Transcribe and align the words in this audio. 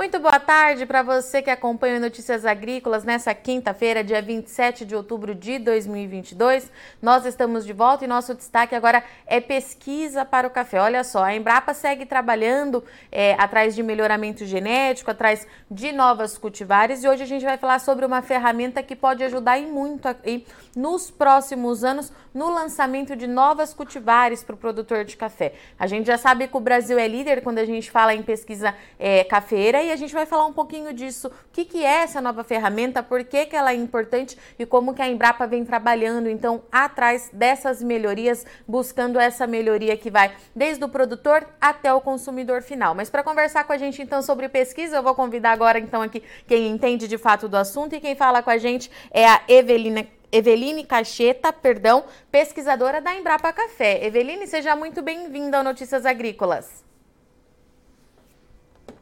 Muito 0.00 0.18
boa 0.18 0.40
tarde 0.40 0.86
para 0.86 1.02
você 1.02 1.42
que 1.42 1.50
acompanha 1.50 2.00
Notícias 2.00 2.46
Agrícolas 2.46 3.04
nessa 3.04 3.34
quinta-feira, 3.34 4.02
dia 4.02 4.22
27 4.22 4.86
de 4.86 4.96
outubro 4.96 5.34
de 5.34 5.58
2022. 5.58 6.72
Nós 7.02 7.26
estamos 7.26 7.66
de 7.66 7.74
volta 7.74 8.06
e 8.06 8.08
nosso 8.08 8.34
destaque 8.34 8.74
agora 8.74 9.04
é 9.26 9.42
pesquisa 9.42 10.24
para 10.24 10.48
o 10.48 10.50
café. 10.50 10.80
Olha 10.80 11.04
só, 11.04 11.22
a 11.22 11.36
Embrapa 11.36 11.74
segue 11.74 12.06
trabalhando 12.06 12.82
é, 13.12 13.34
atrás 13.34 13.74
de 13.74 13.82
melhoramento 13.82 14.46
genético, 14.46 15.10
atrás 15.10 15.46
de 15.70 15.92
novas 15.92 16.38
cultivares 16.38 17.04
e 17.04 17.08
hoje 17.08 17.22
a 17.24 17.26
gente 17.26 17.44
vai 17.44 17.58
falar 17.58 17.78
sobre 17.78 18.06
uma 18.06 18.22
ferramenta 18.22 18.82
que 18.82 18.96
pode 18.96 19.22
ajudar 19.22 19.58
e 19.58 19.66
muito 19.66 20.08
nos 20.74 21.10
próximos 21.10 21.84
anos 21.84 22.10
no 22.32 22.48
lançamento 22.48 23.14
de 23.14 23.26
novas 23.26 23.74
cultivares 23.74 24.42
para 24.42 24.54
o 24.54 24.58
produtor 24.58 25.04
de 25.04 25.14
café. 25.14 25.52
A 25.78 25.86
gente 25.86 26.06
já 26.06 26.16
sabe 26.16 26.48
que 26.48 26.56
o 26.56 26.60
Brasil 26.60 26.98
é 26.98 27.06
líder 27.06 27.42
quando 27.42 27.58
a 27.58 27.66
gente 27.66 27.90
fala 27.90 28.14
em 28.14 28.22
pesquisa 28.22 28.74
é, 28.98 29.24
cafeira 29.24 29.82
e 29.82 29.89
a 29.90 29.96
gente 29.96 30.12
vai 30.12 30.26
falar 30.26 30.46
um 30.46 30.52
pouquinho 30.52 30.92
disso. 30.92 31.28
O 31.28 31.32
que, 31.52 31.64
que 31.64 31.84
é 31.84 32.02
essa 32.02 32.20
nova 32.20 32.44
ferramenta, 32.44 33.02
por 33.02 33.24
que, 33.24 33.46
que 33.46 33.56
ela 33.56 33.72
é 33.72 33.74
importante 33.74 34.36
e 34.58 34.66
como 34.66 34.94
que 34.94 35.02
a 35.02 35.08
Embrapa 35.08 35.46
vem 35.46 35.64
trabalhando, 35.64 36.28
então, 36.28 36.62
atrás 36.70 37.30
dessas 37.32 37.82
melhorias, 37.82 38.44
buscando 38.66 39.18
essa 39.18 39.46
melhoria 39.46 39.96
que 39.96 40.10
vai 40.10 40.34
desde 40.54 40.84
o 40.84 40.88
produtor 40.88 41.46
até 41.60 41.92
o 41.92 42.00
consumidor 42.00 42.62
final. 42.62 42.94
Mas 42.94 43.10
para 43.10 43.22
conversar 43.22 43.64
com 43.64 43.72
a 43.72 43.78
gente, 43.78 44.02
então, 44.02 44.22
sobre 44.22 44.48
pesquisa, 44.48 44.96
eu 44.96 45.02
vou 45.02 45.14
convidar 45.14 45.52
agora, 45.52 45.78
então, 45.78 46.02
aqui 46.02 46.22
quem 46.46 46.68
entende 46.68 47.08
de 47.08 47.18
fato 47.18 47.48
do 47.48 47.56
assunto 47.56 47.94
e 47.94 48.00
quem 48.00 48.14
fala 48.14 48.42
com 48.42 48.50
a 48.50 48.58
gente 48.58 48.90
é 49.10 49.26
a 49.26 49.42
Evelina 49.48 50.06
Eveline 50.32 50.84
Cacheta, 50.84 51.52
perdão, 51.52 52.04
pesquisadora 52.30 53.00
da 53.00 53.14
Embrapa 53.14 53.52
Café. 53.52 54.06
Eveline, 54.06 54.46
seja 54.46 54.76
muito 54.76 55.02
bem-vinda 55.02 55.58
ao 55.58 55.64
Notícias 55.64 56.06
Agrícolas. 56.06 56.89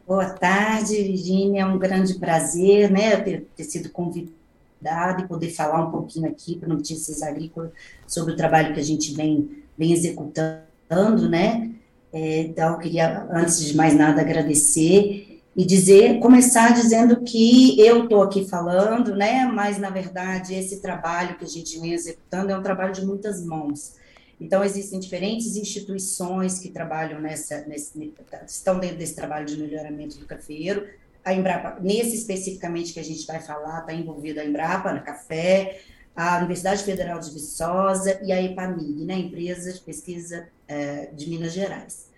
Boa 0.09 0.27
tarde, 0.27 1.03
Virginia. 1.03 1.61
É 1.61 1.65
um 1.67 1.77
grande 1.77 2.15
prazer, 2.15 2.89
né, 2.89 3.15
ter, 3.17 3.47
ter 3.55 3.63
sido 3.63 3.91
convidada 3.91 5.21
e 5.21 5.27
poder 5.27 5.51
falar 5.51 5.85
um 5.85 5.91
pouquinho 5.91 6.27
aqui 6.27 6.55
para 6.55 6.67
Notícias 6.67 7.21
Agrícolas 7.21 7.69
sobre 8.07 8.33
o 8.33 8.35
trabalho 8.35 8.73
que 8.73 8.79
a 8.79 8.83
gente 8.83 9.13
vem, 9.13 9.61
vem 9.77 9.93
executando, 9.93 11.29
né? 11.29 11.69
É, 12.11 12.39
então, 12.39 12.71
eu 12.71 12.79
queria, 12.79 13.27
antes 13.31 13.63
de 13.63 13.77
mais 13.77 13.95
nada, 13.95 14.21
agradecer 14.21 15.43
e 15.55 15.63
dizer, 15.63 16.19
começar 16.19 16.73
dizendo 16.73 17.21
que 17.21 17.79
eu 17.79 18.05
estou 18.05 18.23
aqui 18.23 18.49
falando, 18.49 19.15
né? 19.15 19.45
Mas, 19.45 19.77
na 19.77 19.91
verdade, 19.91 20.55
esse 20.55 20.81
trabalho 20.81 21.37
que 21.37 21.45
a 21.45 21.47
gente 21.47 21.79
vem 21.79 21.93
executando 21.93 22.51
é 22.51 22.57
um 22.57 22.63
trabalho 22.63 22.93
de 22.93 23.05
muitas 23.05 23.45
mãos. 23.45 23.93
Então, 24.39 24.63
existem 24.63 24.99
diferentes 24.99 25.55
instituições 25.55 26.59
que 26.59 26.69
trabalham 26.69 27.19
nessa, 27.19 27.65
nesse, 27.65 28.13
estão 28.47 28.79
dentro 28.79 28.97
desse 28.97 29.15
trabalho 29.15 29.45
de 29.45 29.57
melhoramento 29.57 30.17
do 30.17 30.25
cafeiro. 30.25 30.87
A 31.25 31.33
Embrapa, 31.33 31.79
nesse 31.81 32.15
especificamente 32.15 32.93
que 32.93 32.99
a 32.99 33.03
gente 33.03 33.25
vai 33.27 33.41
falar, 33.41 33.81
está 33.81 33.93
envolvida 33.93 34.41
a 34.41 34.45
Embrapa, 34.45 34.93
na 34.93 35.01
Café, 35.01 35.81
a 36.15 36.37
Universidade 36.37 36.83
Federal 36.83 37.19
de 37.19 37.31
Viçosa 37.31 38.19
e 38.23 38.31
a 38.31 38.41
EPAMIG, 38.41 39.05
né, 39.05 39.15
Empresa 39.15 39.73
de 39.73 39.79
Pesquisa 39.79 40.47
é, 40.67 41.07
de 41.07 41.29
Minas 41.29 41.51
Gerais. 41.51 42.09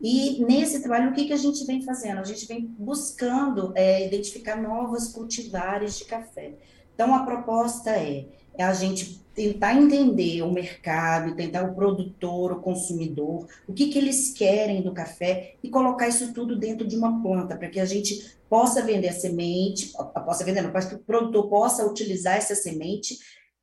E 0.00 0.42
nesse 0.44 0.80
trabalho, 0.80 1.10
o 1.10 1.12
que, 1.12 1.26
que 1.26 1.32
a 1.32 1.36
gente 1.36 1.64
vem 1.66 1.82
fazendo? 1.82 2.18
A 2.18 2.24
gente 2.24 2.46
vem 2.46 2.66
buscando 2.78 3.72
é, 3.74 4.06
identificar 4.06 4.56
novas 4.56 5.08
cultivares 5.08 5.98
de 5.98 6.06
café. 6.06 6.52
Então, 6.94 7.14
a 7.14 7.24
proposta 7.24 7.90
é, 7.90 8.24
é 8.60 8.64
a 8.64 8.74
gente 8.74 9.20
tentar 9.34 9.74
entender 9.74 10.42
o 10.42 10.52
mercado, 10.52 11.34
tentar 11.34 11.62
o 11.64 11.74
produtor, 11.74 12.52
o 12.52 12.60
consumidor, 12.60 13.48
o 13.66 13.72
que, 13.72 13.88
que 13.88 13.98
eles 13.98 14.32
querem 14.32 14.82
do 14.82 14.92
café 14.92 15.54
e 15.62 15.70
colocar 15.70 16.08
isso 16.08 16.34
tudo 16.34 16.58
dentro 16.58 16.86
de 16.86 16.96
uma 16.96 17.22
planta, 17.22 17.56
para 17.56 17.68
que 17.68 17.80
a 17.80 17.84
gente 17.84 18.36
possa 18.48 18.82
vender 18.82 19.08
a 19.08 19.12
semente, 19.12 19.92
possa 20.24 20.44
vender, 20.44 20.60
não, 20.62 20.70
para 20.70 20.84
que 20.84 20.94
o 20.94 20.98
produtor 20.98 21.48
possa 21.48 21.86
utilizar 21.86 22.36
essa 22.36 22.54
semente, 22.54 23.16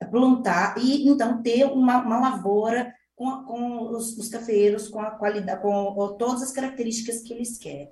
plantar 0.09 0.75
e 0.78 1.08
então 1.08 1.41
ter 1.41 1.66
uma, 1.66 2.02
uma 2.02 2.19
lavoura 2.19 2.94
com, 3.16 3.44
com 3.44 3.90
os, 3.90 4.18
os 4.18 4.29
cafeeiros, 4.29 4.88
com 4.88 5.00
a 5.00 5.12
qualidade, 5.12 5.62
com 5.62 6.16
todas 6.18 6.41
as 6.41 6.52
características 6.52 7.22
que 7.22 7.34
eles 7.34 7.58
querem. 7.58 7.91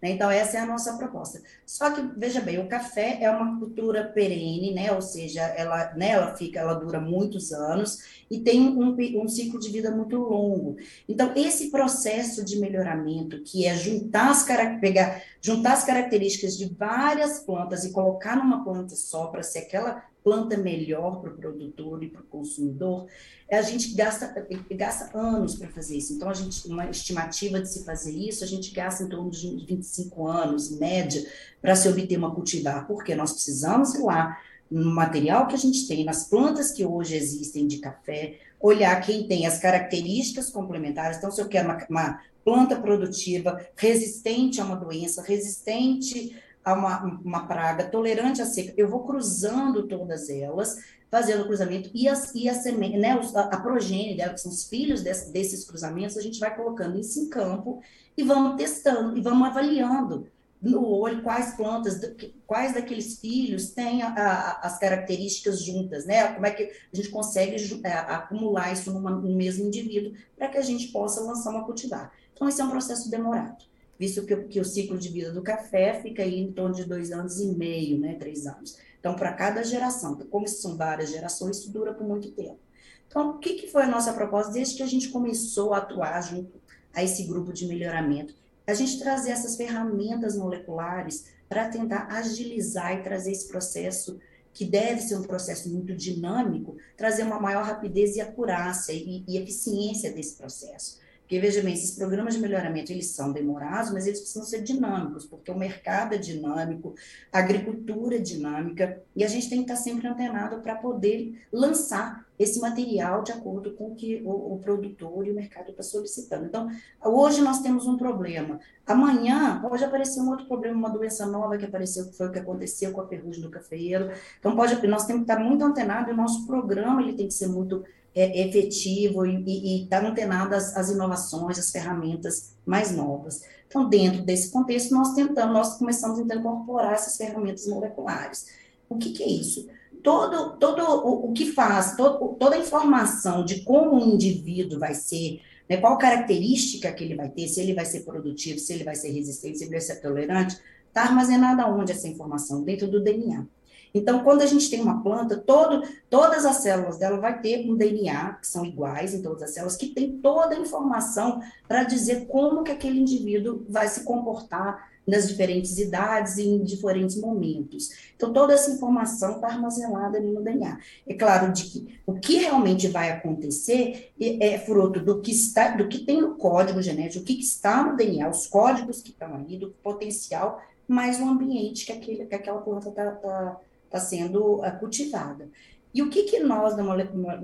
Né? 0.00 0.10
Então, 0.10 0.30
essa 0.30 0.58
é 0.58 0.60
a 0.60 0.66
nossa 0.66 0.96
proposta. 0.96 1.40
Só 1.64 1.90
que, 1.90 2.02
veja 2.16 2.40
bem, 2.40 2.58
o 2.58 2.68
café 2.68 3.18
é 3.20 3.30
uma 3.30 3.58
cultura 3.58 4.04
perene, 4.04 4.72
né? 4.74 4.92
ou 4.92 5.00
seja, 5.00 5.42
ela, 5.42 5.94
né, 5.94 6.10
ela 6.10 6.34
fica, 6.36 6.60
ela 6.60 6.74
dura 6.74 7.00
muitos 7.00 7.52
anos 7.52 7.98
e 8.30 8.40
tem 8.40 8.60
um, 8.60 8.96
um 9.22 9.28
ciclo 9.28 9.58
de 9.58 9.70
vida 9.70 9.90
muito 9.90 10.16
longo. 10.18 10.76
Então, 11.08 11.32
esse 11.34 11.70
processo 11.70 12.44
de 12.44 12.58
melhoramento, 12.58 13.42
que 13.42 13.66
é 13.66 13.74
juntar 13.74 14.30
as, 14.30 14.44
pegar, 14.80 15.22
juntar 15.40 15.72
as 15.72 15.84
características 15.84 16.56
de 16.56 16.66
várias 16.66 17.40
plantas 17.40 17.84
e 17.84 17.92
colocar 17.92 18.36
numa 18.36 18.64
planta 18.64 18.94
só 18.94 19.28
para 19.28 19.42
ser 19.42 19.60
aquela 19.60 20.02
planta 20.26 20.56
melhor 20.56 21.20
para 21.20 21.30
o 21.30 21.36
produtor 21.36 22.02
e 22.02 22.08
para 22.08 22.20
o 22.20 22.24
consumidor, 22.24 23.06
a 23.48 23.62
gente 23.62 23.94
gasta, 23.94 24.34
gasta 24.72 25.16
anos 25.16 25.54
para 25.54 25.68
fazer 25.68 25.98
isso. 25.98 26.14
Então, 26.14 26.28
a 26.28 26.34
gente, 26.34 26.66
uma 26.66 26.90
estimativa 26.90 27.60
de 27.60 27.72
se 27.72 27.84
fazer 27.84 28.10
isso, 28.10 28.42
a 28.42 28.46
gente 28.48 28.72
gasta 28.72 29.04
em 29.04 29.08
torno 29.08 29.30
de 29.30 29.64
25 29.64 30.26
anos, 30.26 30.76
média, 30.80 31.24
para 31.62 31.76
se 31.76 31.88
obter 31.88 32.18
uma 32.18 32.34
cultivar, 32.34 32.88
porque 32.88 33.14
nós 33.14 33.34
precisamos 33.34 33.94
ir 33.94 34.02
lá 34.02 34.36
no 34.68 34.92
material 34.92 35.46
que 35.46 35.54
a 35.54 35.58
gente 35.58 35.86
tem, 35.86 36.04
nas 36.04 36.28
plantas 36.28 36.72
que 36.72 36.84
hoje 36.84 37.14
existem 37.14 37.68
de 37.68 37.78
café, 37.78 38.40
olhar 38.60 39.00
quem 39.02 39.28
tem 39.28 39.46
as 39.46 39.60
características 39.60 40.50
complementares. 40.50 41.18
Então, 41.18 41.30
se 41.30 41.40
eu 41.40 41.46
quero 41.46 41.68
uma, 41.68 41.86
uma 41.88 42.20
planta 42.44 42.74
produtiva 42.74 43.64
resistente 43.76 44.60
a 44.60 44.64
uma 44.64 44.74
doença, 44.74 45.22
resistente 45.22 46.34
a 46.66 46.74
uma, 46.74 47.04
uma 47.24 47.46
praga, 47.46 47.84
tolerante 47.84 48.42
à 48.42 48.44
seca, 48.44 48.74
eu 48.76 48.88
vou 48.88 49.06
cruzando 49.06 49.86
todas 49.86 50.28
elas, 50.28 50.76
fazendo 51.08 51.42
o 51.42 51.46
cruzamento, 51.46 51.88
e, 51.94 52.08
as, 52.08 52.34
e 52.34 52.48
a, 52.48 52.54
semente, 52.54 52.98
né, 52.98 53.12
a, 53.36 53.40
a 53.40 53.60
progênie 53.60 54.16
dela, 54.16 54.34
que 54.34 54.40
são 54.40 54.50
os 54.50 54.64
filhos 54.64 55.00
desse, 55.00 55.32
desses 55.32 55.64
cruzamentos, 55.64 56.16
a 56.16 56.20
gente 56.20 56.40
vai 56.40 56.52
colocando 56.56 56.98
isso 56.98 57.20
em 57.20 57.30
campo 57.30 57.80
e 58.18 58.24
vamos 58.24 58.56
testando, 58.56 59.16
e 59.16 59.20
vamos 59.20 59.46
avaliando 59.46 60.26
no 60.60 60.84
olho 60.88 61.22
quais 61.22 61.54
plantas, 61.54 62.00
quais 62.44 62.74
daqueles 62.74 63.20
filhos 63.20 63.70
têm 63.70 64.02
a, 64.02 64.08
a, 64.08 64.66
as 64.66 64.76
características 64.80 65.62
juntas, 65.62 66.04
né? 66.04 66.34
Como 66.34 66.46
é 66.46 66.50
que 66.50 66.64
a 66.64 66.96
gente 66.96 67.10
consegue 67.10 67.80
é, 67.84 67.92
acumular 67.92 68.72
isso 68.72 68.92
numa, 68.92 69.10
no 69.10 69.36
mesmo 69.36 69.66
indivíduo 69.66 70.14
para 70.36 70.48
que 70.48 70.58
a 70.58 70.62
gente 70.62 70.88
possa 70.88 71.20
lançar 71.20 71.50
uma 71.50 71.64
cultivar. 71.64 72.10
Então, 72.34 72.48
esse 72.48 72.60
é 72.60 72.64
um 72.64 72.70
processo 72.70 73.08
demorado 73.08 73.64
visto 73.98 74.24
que, 74.24 74.36
que 74.44 74.60
o 74.60 74.64
ciclo 74.64 74.98
de 74.98 75.08
vida 75.08 75.32
do 75.32 75.42
café 75.42 76.00
fica 76.02 76.22
aí 76.22 76.40
em 76.40 76.52
torno 76.52 76.74
de 76.74 76.84
dois 76.84 77.12
anos 77.12 77.40
e 77.40 77.46
meio, 77.46 77.98
né, 77.98 78.14
três 78.14 78.46
anos. 78.46 78.78
Então, 78.98 79.14
para 79.14 79.32
cada 79.32 79.62
geração, 79.62 80.16
como 80.30 80.48
são 80.48 80.76
várias 80.76 81.10
gerações, 81.10 81.58
isso 81.58 81.70
dura 81.70 81.94
por 81.94 82.06
muito 82.06 82.30
tempo. 82.32 82.58
Então, 83.06 83.30
o 83.30 83.38
que, 83.38 83.54
que 83.54 83.68
foi 83.68 83.82
a 83.82 83.88
nossa 83.88 84.12
proposta 84.12 84.52
desde 84.52 84.76
que 84.76 84.82
a 84.82 84.86
gente 84.86 85.08
começou 85.10 85.72
a 85.72 85.78
atuar 85.78 86.20
junto 86.22 86.60
a 86.92 87.04
esse 87.04 87.24
grupo 87.24 87.52
de 87.52 87.66
melhoramento? 87.66 88.34
A 88.66 88.74
gente 88.74 88.98
trazer 88.98 89.30
essas 89.30 89.56
ferramentas 89.56 90.36
moleculares 90.36 91.26
para 91.48 91.68
tentar 91.68 92.08
agilizar 92.10 92.98
e 92.98 93.02
trazer 93.02 93.30
esse 93.30 93.46
processo 93.46 94.18
que 94.52 94.64
deve 94.64 95.00
ser 95.02 95.16
um 95.16 95.22
processo 95.22 95.68
muito 95.68 95.94
dinâmico, 95.94 96.76
trazer 96.96 97.22
uma 97.22 97.38
maior 97.38 97.62
rapidez 97.62 98.16
e 98.16 98.20
acurácia 98.20 98.92
e, 98.92 99.22
e 99.28 99.36
eficiência 99.36 100.12
desse 100.12 100.36
processo. 100.36 100.98
Porque, 101.26 101.40
veja 101.40 101.60
bem, 101.60 101.74
esses 101.74 101.90
programas 101.90 102.34
de 102.34 102.40
melhoramento, 102.40 102.92
eles 102.92 103.08
são 103.08 103.32
demorados, 103.32 103.90
mas 103.90 104.06
eles 104.06 104.20
precisam 104.20 104.44
ser 104.44 104.62
dinâmicos, 104.62 105.26
porque 105.26 105.50
o 105.50 105.58
mercado 105.58 106.14
é 106.14 106.18
dinâmico, 106.18 106.94
a 107.32 107.40
agricultura 107.40 108.14
é 108.14 108.20
dinâmica, 108.20 109.02
e 109.14 109.24
a 109.24 109.26
gente 109.26 109.50
tem 109.50 109.58
que 109.58 109.64
estar 109.64 109.74
sempre 109.74 110.06
antenado 110.06 110.60
para 110.60 110.76
poder 110.76 111.36
lançar 111.52 112.24
esse 112.38 112.60
material 112.60 113.24
de 113.24 113.32
acordo 113.32 113.72
com 113.72 113.88
o 113.88 113.94
que 113.96 114.22
o, 114.24 114.54
o 114.54 114.60
produtor 114.60 115.26
e 115.26 115.32
o 115.32 115.34
mercado 115.34 115.70
está 115.70 115.82
solicitando. 115.82 116.44
Então, 116.44 116.70
hoje 117.04 117.42
nós 117.42 117.60
temos 117.60 117.88
um 117.88 117.96
problema. 117.96 118.60
Amanhã 118.86 119.60
pode 119.60 119.82
aparecer 119.82 120.20
um 120.20 120.30
outro 120.30 120.46
problema, 120.46 120.76
uma 120.76 120.90
doença 120.90 121.26
nova 121.26 121.58
que 121.58 121.64
apareceu, 121.64 122.06
que 122.06 122.16
foi 122.16 122.28
o 122.28 122.32
que 122.32 122.38
aconteceu 122.38 122.92
com 122.92 123.00
a 123.00 123.08
ferrugem 123.08 123.42
do 123.42 123.50
cafeeiro. 123.50 124.12
Então, 124.38 124.54
pode, 124.54 124.74
nós 124.86 125.06
temos 125.06 125.24
que 125.24 125.32
estar 125.32 125.42
muito 125.42 125.64
antenados 125.64 126.08
e 126.08 126.12
o 126.12 126.16
nosso 126.16 126.46
programa 126.46 127.02
ele 127.02 127.14
tem 127.14 127.26
que 127.26 127.34
ser 127.34 127.48
muito 127.48 127.84
é, 128.16 128.48
efetivo 128.48 129.26
e 129.26 129.84
estar 129.84 130.00
tá 130.00 130.08
antenado 130.08 130.54
às, 130.54 130.74
às 130.74 130.90
inovações, 130.90 131.58
às 131.58 131.70
ferramentas 131.70 132.56
mais 132.64 132.90
novas. 132.90 133.42
Então, 133.68 133.86
dentro 133.90 134.22
desse 134.22 134.50
contexto, 134.50 134.94
nós 134.94 135.12
tentamos, 135.12 135.52
nós 135.52 135.78
começamos 135.78 136.18
então, 136.18 136.38
a 136.38 136.40
incorporar 136.40 136.94
essas 136.94 137.18
ferramentas 137.18 137.66
moleculares. 137.66 138.46
O 138.88 138.96
que, 138.96 139.10
que 139.10 139.22
é 139.22 139.28
isso? 139.28 139.68
Todo, 140.02 140.56
todo 140.56 140.82
o, 140.82 141.28
o 141.28 141.32
que 141.34 141.52
faz, 141.52 141.94
todo, 141.94 142.34
toda 142.38 142.56
a 142.56 142.58
informação 142.58 143.44
de 143.44 143.60
como 143.60 143.96
o 143.96 144.14
indivíduo 144.14 144.78
vai 144.78 144.94
ser, 144.94 145.42
né, 145.68 145.76
qual 145.76 145.98
característica 145.98 146.90
que 146.92 147.04
ele 147.04 147.16
vai 147.16 147.28
ter, 147.28 147.46
se 147.48 147.60
ele 147.60 147.74
vai 147.74 147.84
ser 147.84 148.00
produtivo, 148.00 148.58
se 148.58 148.72
ele 148.72 148.84
vai 148.84 148.94
ser 148.94 149.10
resistente, 149.10 149.58
se 149.58 149.64
ele 149.64 149.72
vai 149.72 149.80
ser 149.80 150.00
tolerante, 150.00 150.56
está 150.88 151.02
armazenada 151.02 151.66
onde 151.66 151.92
essa 151.92 152.08
informação? 152.08 152.62
Dentro 152.62 152.88
do 152.88 153.02
DNA. 153.02 153.46
Então, 153.96 154.22
quando 154.22 154.42
a 154.42 154.46
gente 154.46 154.68
tem 154.68 154.80
uma 154.80 155.02
planta, 155.02 155.36
todo, 155.36 155.82
todas 156.10 156.44
as 156.44 156.56
células 156.56 156.98
dela 156.98 157.18
vai 157.18 157.40
ter 157.40 157.68
um 157.68 157.74
DNA, 157.74 158.34
que 158.34 158.46
são 158.46 158.64
iguais 158.64 159.14
em 159.14 159.22
todas 159.22 159.42
as 159.42 159.54
células, 159.54 159.76
que 159.76 159.88
tem 159.88 160.18
toda 160.18 160.54
a 160.54 160.58
informação 160.58 161.40
para 161.66 161.82
dizer 161.82 162.26
como 162.26 162.62
que 162.62 162.70
aquele 162.70 163.00
indivíduo 163.00 163.64
vai 163.68 163.88
se 163.88 164.04
comportar 164.04 164.90
nas 165.06 165.28
diferentes 165.28 165.78
idades 165.78 166.36
e 166.36 166.46
em 166.46 166.62
diferentes 166.62 167.16
momentos. 167.16 167.90
Então, 168.16 168.32
toda 168.32 168.52
essa 168.52 168.70
informação 168.70 169.36
está 169.36 169.46
armazenada 169.46 170.18
ali 170.18 170.32
no 170.32 170.42
DNA. 170.42 170.78
É 171.06 171.14
claro 171.14 171.52
de 171.52 171.64
que 171.64 172.00
o 172.04 172.14
que 172.14 172.38
realmente 172.38 172.88
vai 172.88 173.10
acontecer 173.10 174.12
é, 174.20 174.58
fruto 174.58 175.00
do 175.00 175.22
que 175.22 175.30
está, 175.30 175.76
do 175.76 175.88
que 175.88 176.00
tem 176.00 176.20
no 176.20 176.34
código 176.34 176.82
genético, 176.82 177.22
o 177.22 177.26
que 177.26 177.40
está 177.40 177.84
no 177.84 177.96
DNA, 177.96 178.28
os 178.28 178.46
códigos 178.46 179.00
que 179.00 179.10
estão 179.10 179.34
ali, 179.34 179.56
do 179.56 179.70
potencial, 179.82 180.60
mais 180.88 181.20
o 181.20 181.24
ambiente 181.24 181.86
que, 181.86 181.92
aquele, 181.92 182.26
que 182.26 182.34
aquela 182.34 182.60
planta 182.60 182.88
está 182.88 183.10
tá, 183.12 183.60
tá 183.90 184.00
sendo 184.00 184.60
uh, 184.60 184.78
cultivada. 184.78 185.48
E 185.94 186.02
o 186.02 186.10
que, 186.10 186.24
que 186.24 186.40
nós, 186.40 186.76
da, 186.76 186.82
molecular, 186.82 187.40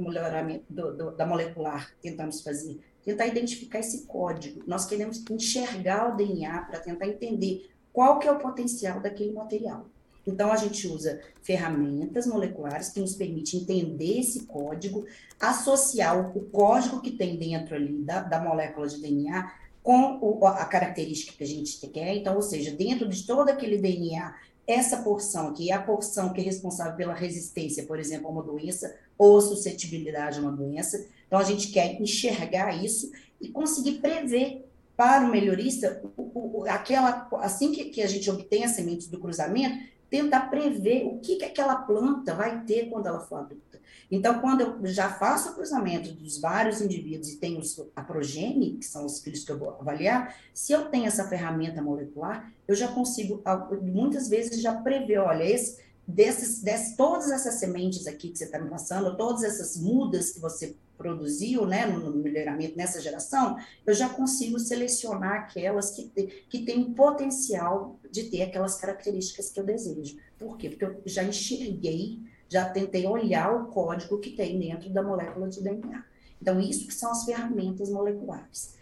do, 0.69 0.97
do, 0.97 1.11
da 1.13 1.27
molecular, 1.27 1.91
tentamos 2.03 2.43
fazer? 2.43 2.79
Tentar 3.03 3.27
identificar 3.27 3.79
esse 3.79 4.07
código. 4.07 4.63
Nós 4.67 4.85
queremos 4.85 5.25
enxergar 5.31 6.13
o 6.13 6.17
DNA 6.17 6.63
para 6.63 6.79
tentar 6.79 7.09
entender 7.09 7.71
qual 7.93 8.19
que 8.19 8.29
é 8.29 8.33
o 8.33 8.39
potencial 8.39 9.01
daquele 9.01 9.33
material. 9.33 9.87
Então, 10.27 10.53
a 10.53 10.57
gente 10.57 10.87
usa 10.87 11.21
ferramentas 11.43 12.27
moleculares 12.27 12.91
que 12.91 13.01
nos 13.01 13.15
permitem 13.15 13.61
entender 13.61 14.21
esse 14.21 14.47
código, 14.47 15.05
associar 15.41 16.37
o, 16.37 16.41
código 16.45 17.01
que 17.01 17.13
tem 17.13 17.37
dentro 17.37 17.75
ali 17.75 18.03
da, 18.05 18.21
da 18.21 18.41
molécula 18.41 18.87
de 18.87 19.01
DNA 19.01 19.53
com 19.83 20.19
o, 20.21 20.47
a 20.47 20.65
característica 20.65 21.37
que 21.37 21.43
a 21.43 21.47
gente 21.47 21.87
quer. 21.89 22.15
Então, 22.15 22.37
ou 22.37 22.43
seja, 22.43 22.71
dentro 22.71 23.09
de 23.09 23.27
todo 23.27 23.49
aquele 23.49 23.79
DNA 23.79 24.33
essa 24.67 24.99
porção 24.99 25.49
aqui 25.49 25.71
é 25.71 25.75
a 25.75 25.83
porção 25.83 26.33
que 26.33 26.41
é 26.41 26.45
responsável 26.45 26.97
pela 26.97 27.15
resistência, 27.15 27.85
por 27.85 27.99
exemplo, 27.99 28.29
a 28.29 28.31
uma 28.31 28.43
doença 28.43 28.95
ou 29.19 29.41
suscetibilidade 29.41 30.39
a 30.39 30.43
uma 30.43 30.53
doença. 30.53 31.05
Então, 31.27 31.39
a 31.39 31.45
gente 31.45 31.69
quer 31.69 32.01
enxergar 32.01 32.73
isso 32.73 33.11
e 33.41 33.49
conseguir 33.49 33.99
prever 33.99 34.65
para 34.97 35.27
o 35.27 35.31
melhorista 35.31 36.01
o, 36.17 36.61
o, 36.61 36.65
aquela, 36.69 37.29
assim 37.41 37.73
que, 37.73 37.87
que 37.87 38.03
a 38.03 38.07
gente 38.07 38.31
obtém 38.31 38.65
as 38.65 38.73
sementes 38.73 39.09
do 39.09 39.19
cruzamento, 39.19 39.77
tentar 40.13 40.51
prever 40.51 41.07
o 41.07 41.19
que, 41.21 41.37
que 41.37 41.45
aquela 41.47 41.75
planta 41.75 42.35
vai 42.35 42.65
ter 42.65 42.91
quando 42.91 43.07
ela 43.07 43.21
for 43.21 43.37
adulta. 43.37 43.81
Então, 44.11 44.41
quando 44.41 44.61
eu 44.61 44.87
já 44.87 45.09
faço 45.09 45.49
o 45.49 45.55
cruzamento 45.55 46.13
dos 46.13 46.39
vários 46.39 46.83
indivíduos 46.83 47.31
e 47.31 47.39
tenho 47.39 47.63
a 47.97 48.03
progenie, 48.03 48.77
que 48.77 48.85
são 48.85 49.07
os 49.07 49.23
filhos 49.23 49.43
que 49.43 49.51
eu 49.51 49.59
vou 49.59 49.71
avaliar, 49.81 50.37
se 50.53 50.71
eu 50.71 50.91
tenho 50.91 51.07
essa 51.07 51.27
ferramenta 51.27 51.81
molecular, 51.81 52.53
eu 52.69 52.75
já 52.75 52.89
consigo, 52.89 53.43
muitas 53.81 54.29
vezes, 54.29 54.61
já 54.61 54.75
prever, 54.83 55.17
olha, 55.17 55.45
esse, 55.45 55.81
desses, 56.07 56.61
desses, 56.61 56.95
todas 56.95 57.31
essas 57.31 57.55
sementes 57.55 58.07
aqui 58.07 58.29
que 58.29 58.37
você 58.37 58.45
está 58.45 58.59
me 58.59 58.69
passando, 58.69 59.17
todas 59.17 59.43
essas 59.43 59.79
mudas 59.79 60.31
que 60.31 60.41
você 60.41 60.77
produziu, 61.03 61.67
né, 61.67 61.85
no, 61.85 62.15
melhoramento 62.15 62.77
nessa 62.77 63.01
geração, 63.01 63.57
eu 63.85 63.93
já 63.93 64.09
consigo 64.09 64.59
selecionar 64.59 65.43
aquelas 65.43 65.91
que, 65.91 66.05
que 66.49 66.65
têm 66.65 66.95
potencial 66.95 67.99
de 68.11 68.25
ter 68.25 68.43
aquelas 68.43 68.77
características 68.77 69.51
que 69.51 69.59
eu 69.59 69.65
desejo. 69.65 70.17
Por 70.39 70.57
quê? 70.57 70.71
Porque 70.71 70.85
eu 70.85 71.03
já 71.05 71.25
enxerguei 71.25 72.21
já 72.53 72.69
tentei 72.69 73.07
olhar 73.07 73.51
o 73.51 73.69
código 73.69 74.19
que 74.19 74.31
tem 74.31 74.59
dentro 74.59 74.91
da 74.91 75.03
molécula 75.03 75.49
de 75.49 75.63
DNA. 75.63 76.05
Então, 76.41 76.61
isso 76.61 76.87
que 76.87 76.93
são 76.93 77.11
as 77.11 77.25
ferramentas 77.25 77.89
moleculares. 77.89 78.77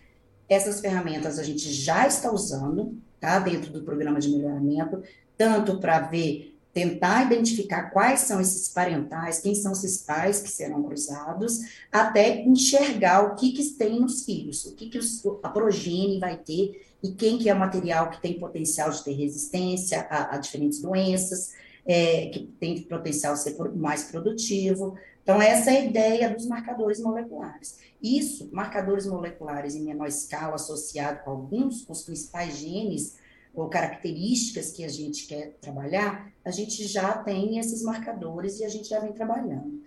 Essas 0.48 0.80
ferramentas 0.80 1.38
a 1.38 1.44
gente 1.44 1.72
já 1.72 2.04
está 2.04 2.32
usando, 2.32 2.98
tá? 3.20 3.38
Dentro 3.38 3.72
do 3.72 3.84
programa 3.84 4.18
de 4.18 4.28
melhoramento, 4.28 5.00
tanto 5.38 5.78
para 5.78 6.00
ver, 6.00 6.49
tentar 6.72 7.26
identificar 7.26 7.90
quais 7.90 8.20
são 8.20 8.40
esses 8.40 8.68
parentais, 8.68 9.40
quem 9.40 9.54
são 9.54 9.72
esses 9.72 9.98
pais 9.98 10.40
que 10.40 10.48
serão 10.48 10.82
cruzados, 10.82 11.60
até 11.90 12.42
enxergar 12.42 13.24
o 13.24 13.34
que, 13.34 13.52
que 13.52 13.64
tem 13.70 14.00
nos 14.00 14.24
filhos, 14.24 14.64
o 14.64 14.74
que, 14.74 14.88
que 14.88 14.98
a 15.42 15.48
progenie 15.48 16.20
vai 16.20 16.36
ter 16.36 16.86
e 17.02 17.12
quem 17.12 17.38
que 17.38 17.48
é 17.48 17.54
o 17.54 17.58
material 17.58 18.10
que 18.10 18.20
tem 18.20 18.38
potencial 18.38 18.90
de 18.90 19.02
ter 19.02 19.12
resistência 19.12 20.06
a, 20.10 20.36
a 20.36 20.38
diferentes 20.38 20.80
doenças, 20.80 21.52
é, 21.84 22.26
que 22.26 22.40
tem 22.60 22.82
potencial 22.82 23.36
ser 23.36 23.56
mais 23.74 24.04
produtivo. 24.04 24.96
Então, 25.22 25.40
essa 25.40 25.70
é 25.70 25.78
a 25.78 25.84
ideia 25.84 26.30
dos 26.30 26.46
marcadores 26.46 27.00
moleculares. 27.00 27.78
Isso, 28.02 28.48
marcadores 28.52 29.06
moleculares 29.06 29.74
em 29.74 29.82
menor 29.82 30.06
escala, 30.06 30.54
associado 30.54 31.24
com 31.24 31.30
alguns, 31.30 31.84
com 31.84 31.92
os 31.92 32.02
principais 32.02 32.58
genes 32.58 33.18
ou 33.54 33.68
características 33.68 34.72
que 34.72 34.84
a 34.84 34.88
gente 34.88 35.26
quer 35.26 35.56
trabalhar, 35.60 36.32
a 36.44 36.50
gente 36.50 36.86
já 36.86 37.18
tem 37.18 37.58
esses 37.58 37.82
marcadores 37.82 38.60
e 38.60 38.64
a 38.64 38.68
gente 38.68 38.88
já 38.88 39.00
vem 39.00 39.12
trabalhando. 39.12 39.82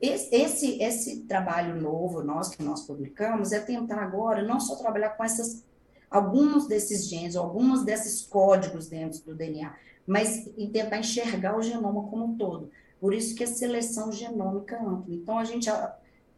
Esse, 0.00 0.34
esse, 0.34 0.82
esse 0.82 1.20
trabalho 1.24 1.80
novo 1.80 2.22
nós 2.22 2.48
que 2.48 2.62
nós 2.62 2.86
publicamos 2.86 3.52
é 3.52 3.60
tentar 3.60 4.02
agora 4.02 4.42
não 4.42 4.58
só 4.58 4.76
trabalhar 4.76 5.10
com 5.10 5.24
essas 5.24 5.62
alguns 6.10 6.66
desses 6.66 7.08
genes, 7.08 7.36
alguns 7.36 7.84
desses 7.84 8.22
códigos 8.22 8.88
dentro 8.88 9.20
do 9.20 9.34
DNA, 9.34 9.72
mas 10.06 10.50
tentar 10.72 10.98
enxergar 10.98 11.56
o 11.56 11.62
genoma 11.62 12.02
como 12.08 12.24
um 12.24 12.36
todo. 12.36 12.70
Por 13.00 13.14
isso 13.14 13.34
que 13.34 13.44
é 13.44 13.46
seleção 13.46 14.10
genômica 14.10 14.76
ampla. 14.76 15.14
Então, 15.14 15.38
a 15.38 15.44
gente, 15.44 15.70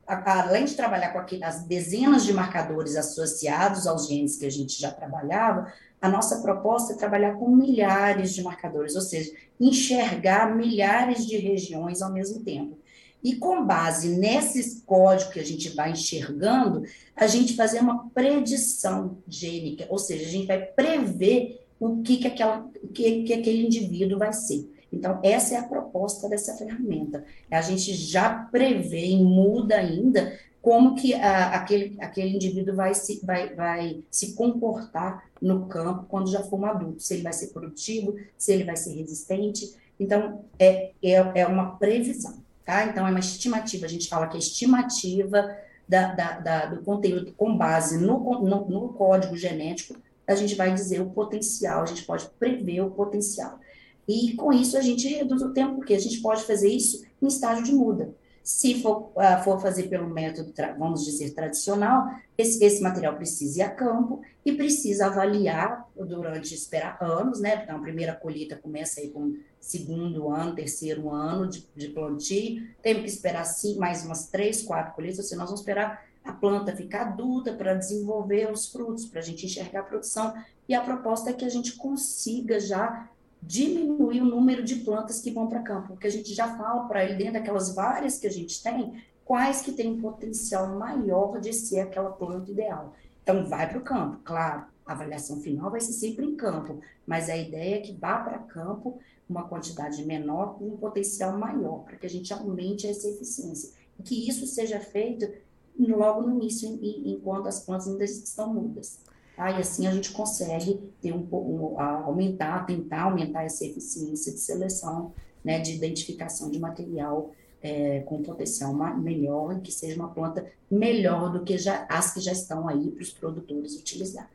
além 0.06 0.66
de 0.66 0.74
trabalhar 0.74 1.12
com 1.12 1.18
aqui, 1.18 1.42
as 1.42 1.64
dezenas 1.64 2.24
de 2.24 2.32
marcadores 2.32 2.96
associados 2.96 3.86
aos 3.86 4.06
genes 4.08 4.36
que 4.36 4.44
a 4.44 4.50
gente 4.50 4.78
já 4.78 4.90
trabalhava, 4.90 5.72
a 6.02 6.08
nossa 6.08 6.42
proposta 6.42 6.92
é 6.92 6.96
trabalhar 6.96 7.34
com 7.34 7.54
milhares 7.54 8.34
de 8.34 8.42
marcadores, 8.42 8.96
ou 8.96 9.00
seja, 9.00 9.32
enxergar 9.60 10.52
milhares 10.54 11.24
de 11.24 11.36
regiões 11.36 12.02
ao 12.02 12.12
mesmo 12.12 12.42
tempo. 12.42 12.76
E 13.22 13.36
com 13.36 13.64
base 13.64 14.08
nesses 14.08 14.82
códigos 14.84 15.32
que 15.32 15.38
a 15.38 15.44
gente 15.44 15.68
vai 15.68 15.92
enxergando, 15.92 16.82
a 17.14 17.28
gente 17.28 17.54
fazer 17.54 17.78
uma 17.78 18.10
predição 18.10 19.18
gênica, 19.28 19.86
ou 19.88 19.98
seja, 19.98 20.26
a 20.26 20.28
gente 20.28 20.48
vai 20.48 20.60
prever 20.60 21.64
o 21.78 22.02
que, 22.02 22.16
que, 22.16 22.26
aquela, 22.26 22.68
que, 22.92 23.22
que 23.22 23.32
aquele 23.32 23.64
indivíduo 23.64 24.18
vai 24.18 24.32
ser. 24.32 24.68
Então, 24.92 25.20
essa 25.22 25.54
é 25.54 25.58
a 25.58 25.62
proposta 25.62 26.28
dessa 26.28 26.56
ferramenta. 26.56 27.24
A 27.48 27.62
gente 27.62 27.94
já 27.94 28.28
prevê 28.50 29.06
e 29.06 29.22
muda 29.22 29.76
ainda 29.76 30.36
como 30.62 30.94
que 30.94 31.12
a, 31.14 31.56
aquele, 31.56 31.96
aquele 32.00 32.36
indivíduo 32.36 32.74
vai 32.74 32.94
se, 32.94 33.20
vai, 33.24 33.54
vai 33.54 34.02
se 34.10 34.34
comportar 34.34 35.24
no 35.40 35.66
campo 35.66 36.06
quando 36.08 36.30
já 36.30 36.42
for 36.42 36.58
um 36.58 36.64
adulto, 36.64 37.02
se 37.02 37.14
ele 37.14 37.22
vai 37.22 37.32
ser 37.32 37.48
produtivo, 37.48 38.16
se 38.38 38.52
ele 38.52 38.64
vai 38.64 38.76
ser 38.76 38.94
resistente. 38.94 39.74
Então, 40.00 40.44
é, 40.58 40.92
é, 41.02 41.40
é 41.40 41.46
uma 41.46 41.76
previsão, 41.76 42.42
tá? 42.64 42.84
Então, 42.84 43.06
é 43.06 43.10
uma 43.10 43.20
estimativa, 43.20 43.84
a 43.84 43.88
gente 43.88 44.08
fala 44.08 44.28
que 44.28 44.36
é 44.36 44.40
estimativa 44.40 45.54
da, 45.86 46.14
da, 46.14 46.38
da 46.38 46.66
do 46.66 46.82
conteúdo 46.82 47.34
com 47.36 47.56
base 47.58 47.98
no, 47.98 48.18
no, 48.40 48.70
no 48.70 48.88
código 48.94 49.36
genético 49.36 49.96
a 50.26 50.34
gente 50.34 50.54
vai 50.54 50.72
dizer 50.72 51.00
o 51.00 51.10
potencial, 51.10 51.82
a 51.82 51.86
gente 51.86 52.04
pode 52.04 52.28
prever 52.38 52.80
o 52.80 52.90
potencial. 52.90 53.58
E 54.06 54.34
com 54.34 54.52
isso 54.52 54.76
a 54.76 54.80
gente 54.80 55.06
reduz 55.08 55.42
o 55.42 55.52
tempo, 55.52 55.76
porque 55.76 55.94
a 55.94 55.98
gente 55.98 56.20
pode 56.20 56.42
fazer 56.44 56.68
isso 56.68 57.04
em 57.20 57.26
estágio 57.26 57.64
de 57.64 57.72
muda. 57.72 58.14
Se 58.42 58.82
for, 58.82 59.12
uh, 59.14 59.42
for 59.44 59.60
fazer 59.60 59.84
pelo 59.84 60.08
método, 60.08 60.52
vamos 60.76 61.04
dizer, 61.04 61.30
tradicional, 61.32 62.08
esse, 62.36 62.64
esse, 62.64 62.82
material 62.82 63.14
precisa 63.16 63.60
ir 63.60 63.62
a 63.62 63.70
campo 63.70 64.20
e 64.44 64.52
precisa 64.52 65.06
avaliar 65.06 65.88
durante, 65.94 66.52
esperar 66.54 66.98
anos, 67.00 67.40
né? 67.40 67.62
Então, 67.62 67.76
a 67.76 67.80
primeira 67.80 68.14
colheita 68.14 68.56
começa 68.56 69.00
aí 69.00 69.10
com 69.10 69.36
segundo 69.60 70.28
ano, 70.28 70.56
terceiro 70.56 71.08
ano 71.08 71.48
de, 71.48 71.68
de 71.76 71.88
plantio, 71.88 72.66
temos 72.82 73.02
que 73.02 73.08
esperar 73.08 73.44
sim, 73.44 73.78
mais 73.78 74.04
umas 74.04 74.26
três, 74.26 74.62
quatro 74.62 74.92
colheitas, 74.94 75.20
ou 75.20 75.24
seja, 75.24 75.36
nós 75.36 75.46
vamos 75.46 75.60
esperar 75.60 76.04
a 76.24 76.32
planta 76.32 76.74
ficar 76.74 77.02
adulta 77.02 77.52
para 77.52 77.74
desenvolver 77.74 78.50
os 78.50 78.68
frutos, 78.68 79.06
para 79.06 79.20
a 79.20 79.22
gente 79.22 79.46
enxergar 79.46 79.80
a 79.80 79.84
produção. 79.84 80.34
E 80.68 80.74
a 80.74 80.80
proposta 80.80 81.30
é 81.30 81.32
que 81.32 81.44
a 81.44 81.48
gente 81.48 81.76
consiga 81.76 82.60
já 82.60 83.08
diminuir 83.42 84.22
o 84.22 84.24
número 84.24 84.62
de 84.62 84.76
plantas 84.76 85.20
que 85.20 85.32
vão 85.32 85.48
para 85.48 85.62
campo, 85.62 85.88
porque 85.88 86.06
a 86.06 86.10
gente 86.10 86.32
já 86.32 86.56
fala 86.56 86.86
para 86.86 87.04
ele, 87.04 87.14
dentro 87.14 87.34
daquelas 87.34 87.74
várias 87.74 88.18
que 88.18 88.26
a 88.26 88.30
gente 88.30 88.62
tem, 88.62 89.02
quais 89.24 89.62
que 89.62 89.72
têm 89.72 89.92
um 89.92 90.00
potencial 90.00 90.78
maior 90.78 91.40
de 91.40 91.52
ser 91.52 91.80
aquela 91.80 92.10
planta 92.10 92.50
ideal. 92.50 92.94
Então, 93.22 93.44
vai 93.46 93.68
para 93.68 93.78
o 93.78 93.82
campo, 93.82 94.20
claro, 94.24 94.66
a 94.86 94.92
avaliação 94.92 95.40
final 95.40 95.70
vai 95.70 95.80
ser 95.80 95.92
sempre 95.92 96.24
em 96.24 96.36
campo, 96.36 96.80
mas 97.06 97.28
a 97.28 97.36
ideia 97.36 97.76
é 97.76 97.80
que 97.80 97.92
vá 97.92 98.18
para 98.18 98.38
campo 98.38 98.98
uma 99.28 99.48
quantidade 99.48 100.04
menor 100.04 100.58
com 100.58 100.66
um 100.66 100.76
potencial 100.76 101.36
maior, 101.36 101.84
para 101.84 101.96
que 101.96 102.06
a 102.06 102.10
gente 102.10 102.32
aumente 102.32 102.86
essa 102.86 103.08
eficiência. 103.08 103.70
E 103.98 104.02
que 104.02 104.28
isso 104.28 104.46
seja 104.46 104.78
feito 104.78 105.30
logo 105.78 106.22
no 106.22 106.34
início, 106.34 106.68
enquanto 106.82 107.46
as 107.46 107.60
plantas 107.60 107.88
ainda 107.88 108.04
estão 108.04 108.52
mudas. 108.52 109.00
Tá? 109.42 109.50
E 109.50 109.60
assim 109.60 109.88
a 109.88 109.90
gente 109.90 110.12
consegue 110.12 110.80
ter 111.00 111.12
um, 111.12 111.26
um, 111.32 111.80
aumentar, 111.80 112.64
tentar 112.64 113.02
aumentar 113.02 113.42
essa 113.42 113.66
eficiência 113.66 114.32
de 114.32 114.38
seleção, 114.38 115.12
né, 115.44 115.58
de 115.58 115.72
identificação 115.72 116.48
de 116.48 116.60
material 116.60 117.32
é, 117.60 118.00
com 118.06 118.22
potencial 118.22 118.72
melhor 118.96 119.60
que 119.60 119.72
seja 119.72 119.96
uma 119.96 120.10
planta 120.10 120.46
melhor 120.70 121.32
do 121.32 121.42
que 121.42 121.58
já, 121.58 121.84
as 121.88 122.14
que 122.14 122.20
já 122.20 122.30
estão 122.30 122.68
aí 122.68 122.88
para 122.92 123.02
os 123.02 123.10
produtores 123.10 123.74
utilizar. 123.74 124.30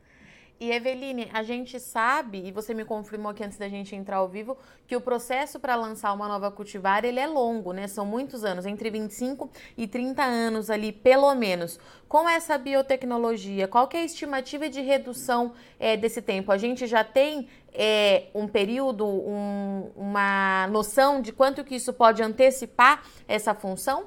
E 0.60 0.72
Eveline, 0.72 1.28
a 1.32 1.44
gente 1.44 1.78
sabe, 1.78 2.42
e 2.44 2.50
você 2.50 2.74
me 2.74 2.84
confirmou 2.84 3.30
aqui 3.30 3.44
antes 3.44 3.56
da 3.56 3.68
gente 3.68 3.94
entrar 3.94 4.16
ao 4.16 4.28
vivo, 4.28 4.56
que 4.88 4.96
o 4.96 5.00
processo 5.00 5.60
para 5.60 5.76
lançar 5.76 6.12
uma 6.12 6.26
nova 6.26 6.50
cultivar 6.50 7.04
ele 7.04 7.20
é 7.20 7.28
longo, 7.28 7.72
né? 7.72 7.86
São 7.86 8.04
muitos 8.04 8.42
anos, 8.42 8.66
entre 8.66 8.90
25 8.90 9.48
e 9.76 9.86
30 9.86 10.24
anos 10.24 10.68
ali, 10.68 10.90
pelo 10.90 11.32
menos. 11.36 11.78
Com 12.08 12.28
essa 12.28 12.58
biotecnologia, 12.58 13.68
qual 13.68 13.86
que 13.86 13.96
é 13.96 14.00
a 14.00 14.04
estimativa 14.04 14.68
de 14.68 14.80
redução 14.80 15.52
é, 15.78 15.96
desse 15.96 16.20
tempo? 16.20 16.50
A 16.50 16.58
gente 16.58 16.88
já 16.88 17.04
tem 17.04 17.48
é, 17.72 18.26
um 18.34 18.48
período, 18.48 19.06
um, 19.06 19.92
uma 19.94 20.66
noção 20.72 21.22
de 21.22 21.30
quanto 21.30 21.62
que 21.62 21.76
isso 21.76 21.92
pode 21.92 22.20
antecipar 22.20 23.04
essa 23.28 23.54
função? 23.54 24.06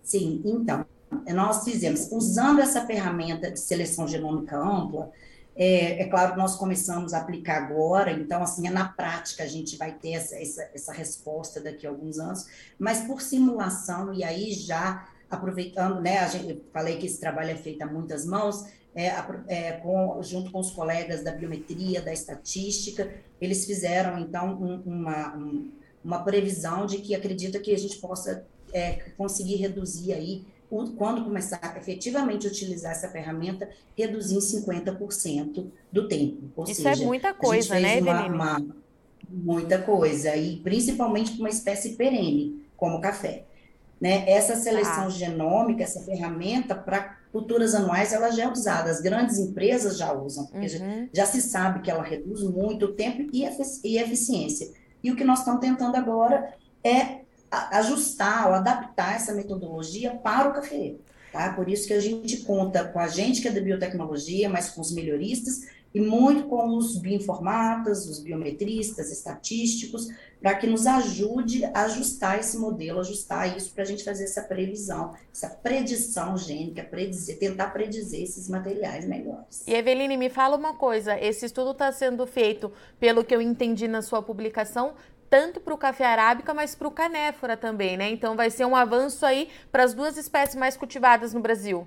Sim, 0.00 0.40
então, 0.44 0.86
nós 1.32 1.64
fizemos, 1.64 2.08
usando 2.12 2.60
essa 2.60 2.86
ferramenta 2.86 3.50
de 3.50 3.58
seleção 3.58 4.06
genômica 4.06 4.56
ampla, 4.56 5.10
é, 5.56 6.02
é, 6.02 6.04
claro 6.08 6.32
que 6.32 6.38
nós 6.38 6.56
começamos 6.56 7.12
a 7.12 7.18
aplicar 7.18 7.62
agora, 7.62 8.12
então, 8.12 8.42
assim, 8.42 8.66
é 8.66 8.70
na 8.70 8.88
prática 8.88 9.42
a 9.42 9.46
gente 9.46 9.76
vai 9.76 9.92
ter 9.92 10.12
essa, 10.12 10.36
essa, 10.36 10.70
essa 10.72 10.92
resposta 10.92 11.60
daqui 11.60 11.86
a 11.86 11.90
alguns 11.90 12.18
anos, 12.18 12.46
mas 12.78 13.00
por 13.00 13.20
simulação, 13.20 14.14
e 14.14 14.24
aí 14.24 14.52
já 14.52 15.08
aproveitando, 15.28 16.00
né, 16.00 16.18
a 16.18 16.28
gente, 16.28 16.62
falei 16.72 16.96
que 16.98 17.06
esse 17.06 17.20
trabalho 17.20 17.50
é 17.50 17.56
feito 17.56 17.82
a 17.82 17.86
muitas 17.86 18.24
mãos, 18.24 18.64
é, 18.94 19.12
é, 19.48 19.72
com, 19.72 20.20
junto 20.22 20.50
com 20.50 20.58
os 20.58 20.70
colegas 20.70 21.22
da 21.22 21.32
biometria, 21.32 22.00
da 22.00 22.12
estatística, 22.12 23.12
eles 23.40 23.64
fizeram, 23.64 24.18
então, 24.18 24.54
um, 24.60 24.80
uma, 24.84 25.36
um, 25.36 25.70
uma 26.02 26.24
previsão 26.24 26.86
de 26.86 26.98
que 26.98 27.14
acredita 27.14 27.60
que 27.60 27.72
a 27.72 27.78
gente 27.78 27.98
possa 27.98 28.44
é, 28.72 28.92
conseguir 29.16 29.56
reduzir 29.56 30.12
aí 30.12 30.44
quando 30.96 31.24
começar 31.24 31.58
a 31.60 31.78
efetivamente 31.78 32.46
utilizar 32.46 32.92
essa 32.92 33.08
ferramenta, 33.08 33.68
reduzir 33.96 34.36
em 34.36 34.38
50% 34.38 35.66
do 35.90 36.06
tempo. 36.06 36.50
Ou 36.54 36.64
Isso 36.64 36.86
é 36.86 36.94
seja, 36.94 37.02
é 37.02 37.06
muita 37.06 37.34
coisa, 37.34 37.78
né, 37.80 37.98
Eveline? 37.98 38.28
Uma, 38.28 38.58
uma, 38.58 38.76
muita 39.28 39.78
coisa, 39.78 40.36
e 40.36 40.58
principalmente 40.58 41.32
para 41.32 41.40
uma 41.40 41.48
espécie 41.48 41.96
perene, 41.96 42.64
como 42.76 42.98
o 42.98 43.00
café. 43.00 43.44
Né? 44.00 44.24
Essa 44.30 44.56
seleção 44.56 45.06
ah. 45.06 45.10
genômica, 45.10 45.82
essa 45.82 46.00
ferramenta, 46.02 46.74
para 46.74 47.18
culturas 47.32 47.74
anuais, 47.74 48.12
ela 48.12 48.30
já 48.30 48.44
é 48.44 48.48
usada. 48.48 48.90
As 48.90 49.00
grandes 49.00 49.38
empresas 49.38 49.98
já 49.98 50.12
usam, 50.12 50.46
porque 50.46 50.66
uhum. 50.76 51.08
já, 51.12 51.24
já, 51.24 51.26
se 51.26 51.42
sabe 51.42 51.80
que 51.80 51.90
ela 51.90 52.02
reduz 52.02 52.42
muito 52.42 52.86
o 52.86 52.92
tempo 52.92 53.28
e, 53.32 53.44
efici 53.44 53.80
e 53.84 53.98
eficiência. 53.98 54.70
E 55.02 55.10
o 55.10 55.16
que 55.16 55.24
nós 55.24 55.40
estamos 55.40 55.60
tentando 55.60 55.96
agora 55.96 56.54
é 56.84 57.19
ajustar 57.50 58.48
ou 58.48 58.54
adaptar 58.54 59.16
essa 59.16 59.34
metodologia 59.34 60.14
para 60.14 60.48
o 60.48 60.52
café. 60.52 60.94
Tá? 61.32 61.52
Por 61.52 61.68
isso 61.68 61.86
que 61.86 61.92
a 61.92 62.00
gente 62.00 62.38
conta 62.38 62.84
com 62.84 62.98
a 62.98 63.08
gente 63.08 63.40
que 63.40 63.48
é 63.48 63.52
da 63.52 63.60
biotecnologia, 63.60 64.48
mas 64.48 64.70
com 64.70 64.80
os 64.80 64.92
melhoristas 64.92 65.60
e 65.94 66.00
muito 66.00 66.44
com 66.44 66.76
os 66.76 66.96
bioinformatas, 66.96 68.06
os 68.06 68.20
biometristas, 68.20 69.10
estatísticos, 69.10 70.08
para 70.40 70.54
que 70.54 70.66
nos 70.66 70.86
ajude 70.86 71.64
a 71.66 71.82
ajustar 71.82 72.38
esse 72.38 72.56
modelo, 72.56 73.00
ajustar 73.00 73.56
isso 73.56 73.72
para 73.72 73.82
a 73.82 73.86
gente 73.86 74.04
fazer 74.04 74.24
essa 74.24 74.42
previsão, 74.42 75.14
essa 75.32 75.48
predição 75.48 76.36
gênica, 76.36 76.82
predizer, 76.82 77.38
tentar 77.38 77.70
predizer 77.70 78.22
esses 78.22 78.48
materiais 78.48 79.04
melhores. 79.04 79.64
E 79.66 79.74
Eveline, 79.74 80.16
me 80.16 80.30
fala 80.30 80.56
uma 80.56 80.74
coisa: 80.74 81.18
esse 81.20 81.44
estudo 81.44 81.72
está 81.72 81.92
sendo 81.92 82.26
feito, 82.26 82.72
pelo 82.98 83.24
que 83.24 83.34
eu 83.34 83.42
entendi 83.42 83.86
na 83.86 84.00
sua 84.00 84.22
publicação, 84.22 84.94
tanto 85.30 85.60
para 85.60 85.72
o 85.72 85.78
café 85.78 86.04
arábica, 86.04 86.52
mas 86.52 86.74
para 86.74 86.88
o 86.88 86.90
canéfora 86.90 87.56
também, 87.56 87.96
né? 87.96 88.10
Então 88.10 88.36
vai 88.36 88.50
ser 88.50 88.66
um 88.66 88.74
avanço 88.74 89.24
aí 89.24 89.48
para 89.70 89.84
as 89.84 89.94
duas 89.94 90.16
espécies 90.16 90.56
mais 90.56 90.76
cultivadas 90.76 91.32
no 91.32 91.40
Brasil. 91.40 91.86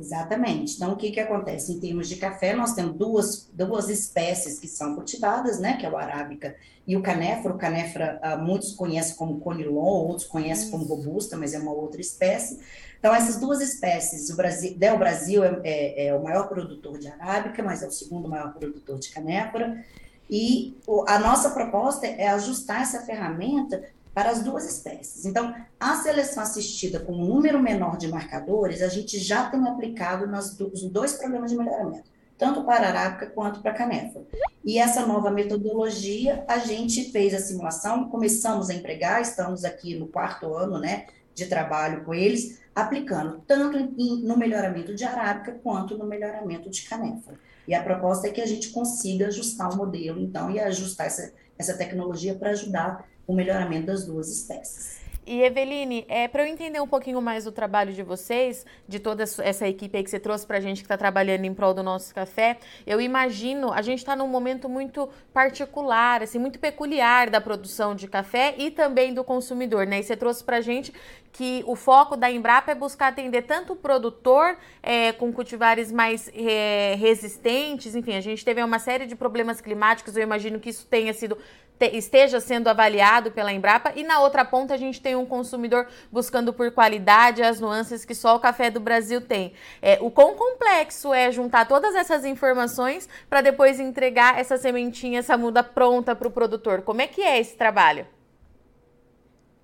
Exatamente. 0.00 0.76
Então, 0.76 0.92
o 0.92 0.96
que, 0.96 1.10
que 1.10 1.20
acontece? 1.20 1.72
Em 1.72 1.78
termos 1.78 2.08
de 2.08 2.16
café, 2.16 2.54
nós 2.54 2.72
temos 2.72 2.96
duas, 2.96 3.50
duas 3.52 3.90
espécies 3.90 4.58
que 4.58 4.66
são 4.66 4.94
cultivadas, 4.94 5.60
né? 5.60 5.76
Que 5.76 5.84
é 5.84 5.90
o 5.90 5.96
arábica 5.96 6.56
e 6.86 6.96
o 6.96 7.02
canéfora. 7.02 7.54
O 7.54 7.58
canéfora, 7.58 8.18
uh, 8.24 8.42
muitos 8.42 8.72
conhecem 8.72 9.14
como 9.14 9.38
conilon, 9.40 10.06
outros 10.08 10.26
conhecem 10.26 10.70
como 10.70 10.84
robusta, 10.84 11.36
mas 11.36 11.52
é 11.52 11.58
uma 11.58 11.72
outra 11.72 12.00
espécie. 12.00 12.58
Então, 12.98 13.14
essas 13.14 13.38
duas 13.38 13.60
espécies, 13.60 14.30
o 14.30 14.36
Brasil, 14.36 14.74
né, 14.78 14.92
o 14.92 14.98
Brasil 14.98 15.44
é, 15.44 15.60
é, 15.64 16.06
é 16.06 16.14
o 16.14 16.22
maior 16.22 16.48
produtor 16.48 16.98
de 16.98 17.08
arábica, 17.08 17.62
mas 17.62 17.82
é 17.82 17.86
o 17.86 17.90
segundo 17.90 18.26
maior 18.26 18.54
produtor 18.54 18.98
de 18.98 19.10
canéfora. 19.10 19.84
E 20.30 20.76
a 21.08 21.18
nossa 21.18 21.50
proposta 21.50 22.06
é 22.06 22.28
ajustar 22.28 22.82
essa 22.82 23.00
ferramenta 23.00 23.82
para 24.14 24.30
as 24.30 24.42
duas 24.42 24.64
espécies. 24.64 25.24
Então, 25.24 25.54
a 25.78 25.96
seleção 25.96 26.42
assistida 26.42 27.00
com 27.00 27.12
um 27.12 27.24
número 27.24 27.60
menor 27.60 27.96
de 27.96 28.08
marcadores, 28.08 28.82
a 28.82 28.88
gente 28.88 29.18
já 29.18 29.48
tem 29.48 29.66
aplicado 29.66 30.26
nos 30.26 30.56
dois 30.90 31.14
programas 31.14 31.50
de 31.50 31.56
melhoramento, 31.56 32.08
tanto 32.36 32.64
para 32.64 32.86
a 32.86 32.88
arábica 32.88 33.26
quanto 33.26 33.60
para 33.60 33.70
a 33.70 33.74
canéfora. 33.74 34.26
E 34.64 34.78
essa 34.78 35.06
nova 35.06 35.30
metodologia, 35.30 36.44
a 36.48 36.58
gente 36.58 37.10
fez 37.10 37.32
a 37.34 37.38
simulação, 37.38 38.08
começamos 38.08 38.68
a 38.68 38.74
empregar, 38.74 39.22
estamos 39.22 39.64
aqui 39.64 39.98
no 39.98 40.06
quarto 40.06 40.54
ano, 40.54 40.78
né, 40.78 41.06
de 41.34 41.46
trabalho 41.46 42.04
com 42.04 42.14
eles, 42.14 42.60
aplicando 42.74 43.42
tanto 43.46 43.76
em, 43.78 44.22
no 44.22 44.36
melhoramento 44.36 44.94
de 44.94 45.04
arábica 45.04 45.52
quanto 45.62 45.96
no 45.96 46.06
melhoramento 46.06 46.70
de 46.70 46.82
canéfora. 46.82 47.38
E 47.66 47.74
a 47.74 47.82
proposta 47.82 48.26
é 48.26 48.30
que 48.30 48.40
a 48.40 48.46
gente 48.46 48.70
consiga 48.70 49.28
ajustar 49.28 49.72
o 49.72 49.76
modelo, 49.76 50.20
então, 50.20 50.50
e 50.50 50.58
ajustar 50.58 51.06
essa, 51.06 51.32
essa 51.58 51.76
tecnologia 51.76 52.34
para 52.34 52.50
ajudar 52.50 53.06
o 53.26 53.34
melhoramento 53.34 53.86
das 53.86 54.04
duas 54.04 54.28
espécies. 54.30 54.98
E 55.26 55.42
Eveline, 55.42 56.04
é, 56.08 56.26
para 56.26 56.42
eu 56.42 56.46
entender 56.46 56.80
um 56.80 56.86
pouquinho 56.88 57.20
mais 57.20 57.46
o 57.46 57.52
trabalho 57.52 57.92
de 57.92 58.02
vocês, 58.02 58.64
de 58.88 58.98
toda 58.98 59.22
essa 59.22 59.68
equipe 59.68 59.96
aí 59.96 60.02
que 60.02 60.10
você 60.10 60.18
trouxe 60.18 60.46
para 60.46 60.56
a 60.56 60.60
gente 60.60 60.78
que 60.78 60.86
está 60.86 60.96
trabalhando 60.96 61.44
em 61.44 61.52
prol 61.52 61.74
do 61.74 61.82
nosso 61.82 62.14
café, 62.14 62.58
eu 62.86 63.00
imagino, 63.00 63.72
a 63.72 63.82
gente 63.82 63.98
está 63.98 64.16
num 64.16 64.26
momento 64.26 64.68
muito 64.68 65.08
particular, 65.32 66.22
assim, 66.22 66.38
muito 66.38 66.58
peculiar 66.58 67.28
da 67.28 67.40
produção 67.40 67.94
de 67.94 68.08
café 68.08 68.54
e 68.56 68.70
também 68.70 69.12
do 69.12 69.22
consumidor, 69.22 69.86
né? 69.86 70.00
E 70.00 70.02
você 70.02 70.16
trouxe 70.16 70.42
para 70.42 70.56
a 70.56 70.60
gente 70.60 70.92
que 71.32 71.62
o 71.66 71.76
foco 71.76 72.16
da 72.16 72.30
Embrapa 72.30 72.72
é 72.72 72.74
buscar 72.74 73.08
atender 73.08 73.42
tanto 73.42 73.74
o 73.74 73.76
produtor 73.76 74.56
é, 74.82 75.12
com 75.12 75.32
cultivares 75.32 75.92
mais 75.92 76.30
é, 76.34 76.96
resistentes, 76.98 77.94
enfim, 77.94 78.16
a 78.16 78.20
gente 78.20 78.44
teve 78.44 78.62
uma 78.62 78.78
série 78.78 79.06
de 79.06 79.14
problemas 79.14 79.60
climáticos, 79.60 80.16
eu 80.16 80.22
imagino 80.22 80.58
que 80.58 80.70
isso 80.70 80.86
tenha 80.86 81.12
sido 81.12 81.38
esteja 81.86 82.40
sendo 82.40 82.68
avaliado 82.68 83.30
pela 83.30 83.52
Embrapa 83.52 83.92
e 83.96 84.02
na 84.02 84.20
outra 84.20 84.44
ponta 84.44 84.74
a 84.74 84.76
gente 84.76 85.00
tem 85.00 85.09
um 85.16 85.26
consumidor 85.26 85.86
buscando 86.10 86.52
por 86.52 86.70
qualidade 86.70 87.42
as 87.42 87.60
nuances 87.60 88.04
que 88.04 88.14
só 88.14 88.36
o 88.36 88.40
café 88.40 88.70
do 88.70 88.80
Brasil 88.80 89.20
tem. 89.20 89.52
É, 89.80 89.98
o 90.00 90.10
quão 90.10 90.34
complexo 90.34 91.12
é 91.12 91.30
juntar 91.30 91.66
todas 91.66 91.94
essas 91.94 92.24
informações 92.24 93.08
para 93.28 93.40
depois 93.40 93.80
entregar 93.80 94.38
essa 94.38 94.56
sementinha, 94.56 95.18
essa 95.18 95.36
muda 95.36 95.62
pronta 95.62 96.14
para 96.14 96.28
o 96.28 96.30
produtor? 96.30 96.82
Como 96.82 97.00
é 97.00 97.06
que 97.06 97.22
é 97.22 97.40
esse 97.40 97.56
trabalho? 97.56 98.06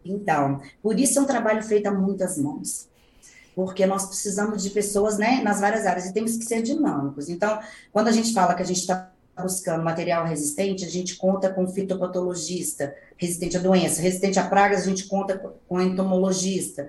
Então, 0.04 0.60
por 0.82 0.98
isso 0.98 1.18
é 1.18 1.22
um 1.22 1.26
trabalho 1.26 1.62
feito 1.62 1.86
a 1.86 1.90
muitas 1.90 2.38
mãos 2.38 2.88
porque 3.56 3.86
nós 3.86 4.04
precisamos 4.04 4.62
de 4.62 4.68
pessoas 4.68 5.16
né, 5.16 5.40
nas 5.42 5.60
várias 5.60 5.86
áreas 5.86 6.04
e 6.04 6.12
temos 6.12 6.36
que 6.36 6.44
ser 6.44 6.60
dinâmicos. 6.60 7.30
Então, 7.30 7.58
quando 7.90 8.08
a 8.08 8.12
gente 8.12 8.34
fala 8.34 8.54
que 8.54 8.60
a 8.60 8.66
gente 8.66 8.80
está 8.80 9.10
buscando 9.42 9.84
material 9.84 10.24
resistente, 10.24 10.84
a 10.84 10.88
gente 10.88 11.16
conta 11.16 11.50
com 11.50 11.66
fitopatologista, 11.68 12.94
resistente 13.16 13.56
a 13.56 13.60
doença, 13.60 14.00
resistente 14.00 14.38
a 14.38 14.46
pragas, 14.46 14.82
a 14.82 14.88
gente 14.88 15.04
conta 15.04 15.38
com 15.68 15.80
entomologista. 15.80 16.88